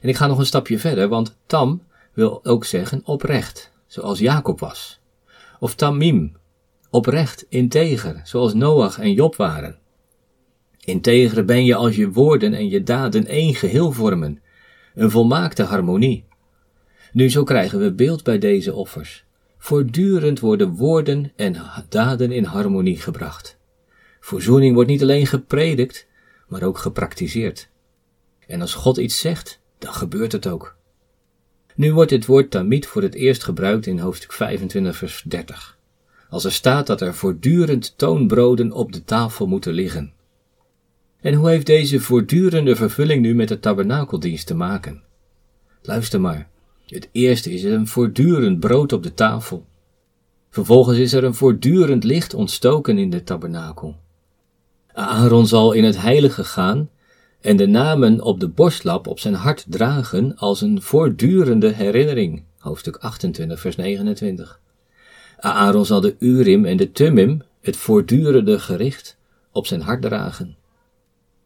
En 0.00 0.08
ik 0.08 0.16
ga 0.16 0.26
nog 0.26 0.38
een 0.38 0.46
stapje 0.46 0.78
verder, 0.78 1.08
want 1.08 1.36
tam 1.46 1.82
wil 2.12 2.44
ook 2.44 2.64
zeggen 2.64 3.00
oprecht, 3.04 3.72
zoals 3.86 4.18
Jacob 4.18 4.60
was. 4.60 5.00
Of 5.58 5.74
tamim, 5.74 6.36
oprecht, 6.90 7.46
integer, 7.48 8.20
zoals 8.24 8.54
Noach 8.54 8.98
en 8.98 9.12
Job 9.12 9.36
waren. 9.36 9.79
Integer 10.84 11.44
ben 11.44 11.64
je 11.64 11.74
als 11.74 11.96
je 11.96 12.10
woorden 12.10 12.54
en 12.54 12.68
je 12.68 12.82
daden 12.82 13.26
één 13.26 13.54
geheel 13.54 13.92
vormen, 13.92 14.40
een 14.94 15.10
volmaakte 15.10 15.62
harmonie. 15.62 16.24
Nu 17.12 17.30
zo 17.30 17.44
krijgen 17.44 17.78
we 17.78 17.92
beeld 17.92 18.22
bij 18.22 18.38
deze 18.38 18.74
offers. 18.74 19.24
Voortdurend 19.58 20.40
worden 20.40 20.74
woorden 20.74 21.32
en 21.36 21.56
daden 21.88 22.32
in 22.32 22.44
harmonie 22.44 22.96
gebracht. 22.96 23.58
Verzoening 24.20 24.74
wordt 24.74 24.90
niet 24.90 25.02
alleen 25.02 25.26
gepredikt, 25.26 26.06
maar 26.48 26.62
ook 26.62 26.78
gepraktiseerd. 26.78 27.68
En 28.46 28.60
als 28.60 28.74
God 28.74 28.96
iets 28.96 29.20
zegt, 29.20 29.60
dan 29.78 29.92
gebeurt 29.92 30.32
het 30.32 30.46
ook. 30.46 30.76
Nu 31.74 31.92
wordt 31.92 32.10
dit 32.10 32.26
woord 32.26 32.50
tamid 32.50 32.86
voor 32.86 33.02
het 33.02 33.14
eerst 33.14 33.44
gebruikt 33.44 33.86
in 33.86 33.98
hoofdstuk 33.98 34.32
25 34.32 34.96
vers 34.96 35.22
30. 35.26 35.78
Als 36.28 36.44
er 36.44 36.52
staat 36.52 36.86
dat 36.86 37.00
er 37.00 37.14
voortdurend 37.14 37.98
toonbroden 37.98 38.72
op 38.72 38.92
de 38.92 39.04
tafel 39.04 39.46
moeten 39.46 39.72
liggen. 39.72 40.12
En 41.20 41.34
hoe 41.34 41.48
heeft 41.48 41.66
deze 41.66 42.00
voortdurende 42.00 42.76
vervulling 42.76 43.22
nu 43.22 43.34
met 43.34 43.48
de 43.48 43.60
tabernakeldienst 43.60 44.46
te 44.46 44.54
maken? 44.54 45.02
Luister 45.82 46.20
maar. 46.20 46.48
Het 46.86 47.08
eerste 47.12 47.52
is 47.52 47.62
een 47.62 47.86
voortdurend 47.86 48.60
brood 48.60 48.92
op 48.92 49.02
de 49.02 49.14
tafel. 49.14 49.66
Vervolgens 50.50 50.98
is 50.98 51.12
er 51.12 51.24
een 51.24 51.34
voortdurend 51.34 52.04
licht 52.04 52.34
ontstoken 52.34 52.98
in 52.98 53.10
de 53.10 53.24
tabernakel. 53.24 53.96
Aaron 54.92 55.46
zal 55.46 55.72
in 55.72 55.84
het 55.84 56.00
heilige 56.00 56.44
gaan 56.44 56.90
en 57.40 57.56
de 57.56 57.66
namen 57.66 58.20
op 58.22 58.40
de 58.40 58.48
borstlap 58.48 59.06
op 59.06 59.18
zijn 59.18 59.34
hart 59.34 59.64
dragen 59.68 60.36
als 60.36 60.60
een 60.60 60.82
voortdurende 60.82 61.72
herinnering. 61.72 62.42
Hoofdstuk 62.58 62.96
28, 62.96 63.60
vers 63.60 63.76
29. 63.76 64.60
Aaron 65.38 65.86
zal 65.86 66.00
de 66.00 66.16
Urim 66.18 66.64
en 66.64 66.76
de 66.76 66.92
Tumim, 66.92 67.42
het 67.60 67.76
voortdurende 67.76 68.58
gericht, 68.58 69.16
op 69.52 69.66
zijn 69.66 69.80
hart 69.80 70.02
dragen. 70.02 70.56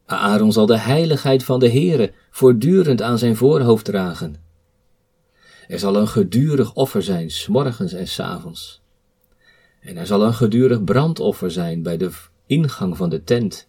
Aaron 0.06 0.52
zal 0.52 0.66
de 0.66 0.78
heiligheid 0.78 1.44
van 1.44 1.60
de 1.60 1.70
Heere 1.70 2.12
voortdurend 2.30 3.02
aan 3.02 3.18
zijn 3.18 3.36
voorhoofd 3.36 3.84
dragen. 3.84 4.36
Er 5.68 5.78
zal 5.78 5.96
een 5.96 6.08
gedurig 6.08 6.74
offer 6.74 7.02
zijn, 7.02 7.30
s 7.30 7.48
morgens 7.48 7.92
en 7.92 8.08
s 8.08 8.20
avonds. 8.20 8.82
En 9.80 9.96
er 9.96 10.06
zal 10.06 10.22
een 10.22 10.34
gedurig 10.34 10.84
brandoffer 10.84 11.50
zijn 11.50 11.82
bij 11.82 11.96
de 11.96 12.10
ingang 12.46 12.96
van 12.96 13.08
de 13.08 13.24
tent. 13.24 13.68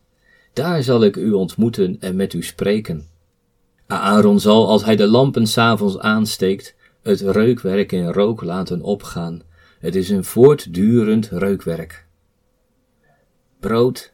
Daar 0.54 0.84
zal 0.84 1.04
ik 1.04 1.16
u 1.16 1.32
ontmoeten 1.32 1.98
en 2.00 2.16
met 2.16 2.34
u 2.34 2.44
spreken. 2.44 3.08
Aaron 3.88 4.40
zal, 4.40 4.68
als 4.68 4.86
hij 4.86 4.96
de 4.96 5.08
lampen 5.08 5.48
s'avonds 5.48 6.00
aansteekt, 6.00 6.76
het 7.02 7.22
reukwerk 7.22 7.92
in 7.92 8.12
rook 8.12 8.42
laten 8.42 8.82
opgaan. 8.82 9.42
Het 9.80 9.96
is 9.96 10.10
een 10.10 10.24
voortdurend 10.24 11.30
reukwerk. 11.30 12.08
Brood, 13.60 14.14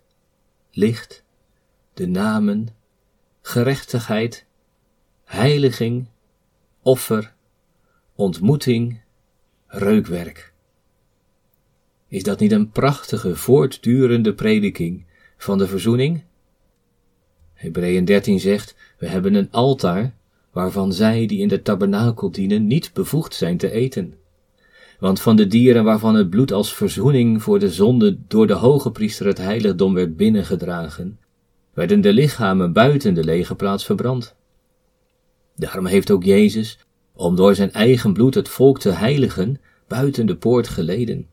licht, 0.72 1.24
de 1.94 2.08
namen, 2.08 2.68
gerechtigheid, 3.42 4.46
heiliging, 5.24 6.08
offer, 6.82 7.34
ontmoeting, 8.16 9.02
reukwerk. 9.68 10.54
Is 12.08 12.24
dat 12.24 12.40
niet 12.40 12.52
een 12.52 12.70
prachtige, 12.70 13.36
voortdurende 13.36 14.34
prediking 14.34 15.06
van 15.38 15.58
de 15.58 15.68
verzoening? 15.68 16.24
Hebreeën 17.54 18.06
13 18.06 18.40
zegt, 18.40 18.76
we 18.98 19.08
hebben 19.08 19.34
een 19.34 19.52
altaar 19.52 20.14
waarvan 20.52 20.94
zij 20.94 21.26
die 21.26 21.40
in 21.40 21.48
de 21.48 21.62
tabernakel 21.62 22.32
dienen 22.32 22.68
niet 22.68 22.94
bevoegd 22.94 23.34
zijn 23.34 23.58
te 23.58 23.72
eten. 23.72 24.14
Want 25.00 25.22
van 25.22 25.36
de 25.36 25.48
dieren 25.48 25.84
waarvan 25.84 26.16
het 26.16 26.30
bloed 26.30 26.52
als 26.52 26.74
verzoening 26.74 27.44
voor 27.44 27.60
de 27.60 27.72
zonde 27.72 28.18
door 28.28 28.48
de 28.48 28.54
hoge 28.54 28.92
priester 28.92 29.26
het 29.26 29.38
heiligdom 29.38 29.94
werd 29.94 30.18
binnengedragen, 30.18 31.20
werden 31.74 32.02
de 32.02 32.14
lichamen 32.14 32.74
buiten 32.74 33.14
de 33.14 33.24
legerplaats 33.24 33.86
verbrand. 33.86 34.36
Daarom 35.56 35.86
heeft 35.86 36.12
ook 36.12 36.24
Jezus, 36.24 36.78
om 37.14 37.36
door 37.36 37.56
zijn 37.56 37.72
eigen 37.72 38.14
bloed 38.14 38.34
het 38.34 38.50
volk 38.50 38.80
te 38.80 38.90
heiligen, 38.90 39.62
buiten 39.88 40.26
de 40.26 40.36
poort 40.36 40.68
geleden. 40.68 41.28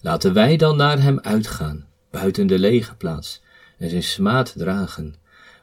Laten 0.00 0.32
wij 0.32 0.56
dan 0.56 0.76
naar 0.76 1.02
hem 1.02 1.20
uitgaan, 1.20 1.86
buiten 2.10 2.46
de 2.46 2.58
legerplaats, 2.58 3.42
en 3.78 3.90
zijn 3.90 4.02
smaad 4.02 4.54
dragen, 4.56 5.14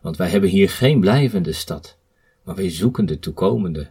want 0.01 0.17
wij 0.17 0.29
hebben 0.29 0.49
hier 0.49 0.69
geen 0.69 0.99
blijvende 0.99 1.51
stad, 1.51 1.97
maar 2.43 2.55
wij 2.55 2.71
zoeken 2.71 3.05
de 3.05 3.19
toekomende. 3.19 3.89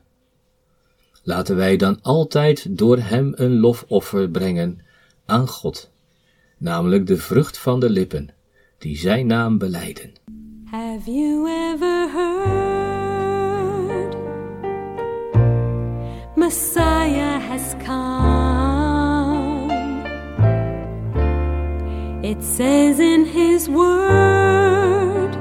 Laten 1.23 1.57
wij 1.57 1.77
dan 1.77 1.99
altijd 2.03 2.79
door 2.79 2.99
hem 2.99 3.33
een 3.37 3.59
lofoffer 3.59 4.31
brengen 4.31 4.81
aan 5.27 5.49
God, 5.49 5.91
namelijk 6.59 7.07
de 7.07 7.17
vrucht 7.17 7.59
van 7.59 7.81
de 7.81 7.91
lippen, 7.91 8.31
die 8.79 8.97
zijn 8.97 9.27
naam 9.27 9.59
beleiden. 9.59 10.13
Have 10.71 11.11
you 11.11 11.49
ever 11.49 12.09
heard? 12.11 12.57
Messiah 16.35 17.41
has 17.41 17.75
come. 17.85 18.37
It 22.23 22.45
says 22.45 22.99
in 22.99 23.25
his 23.25 23.69
word 23.69 25.33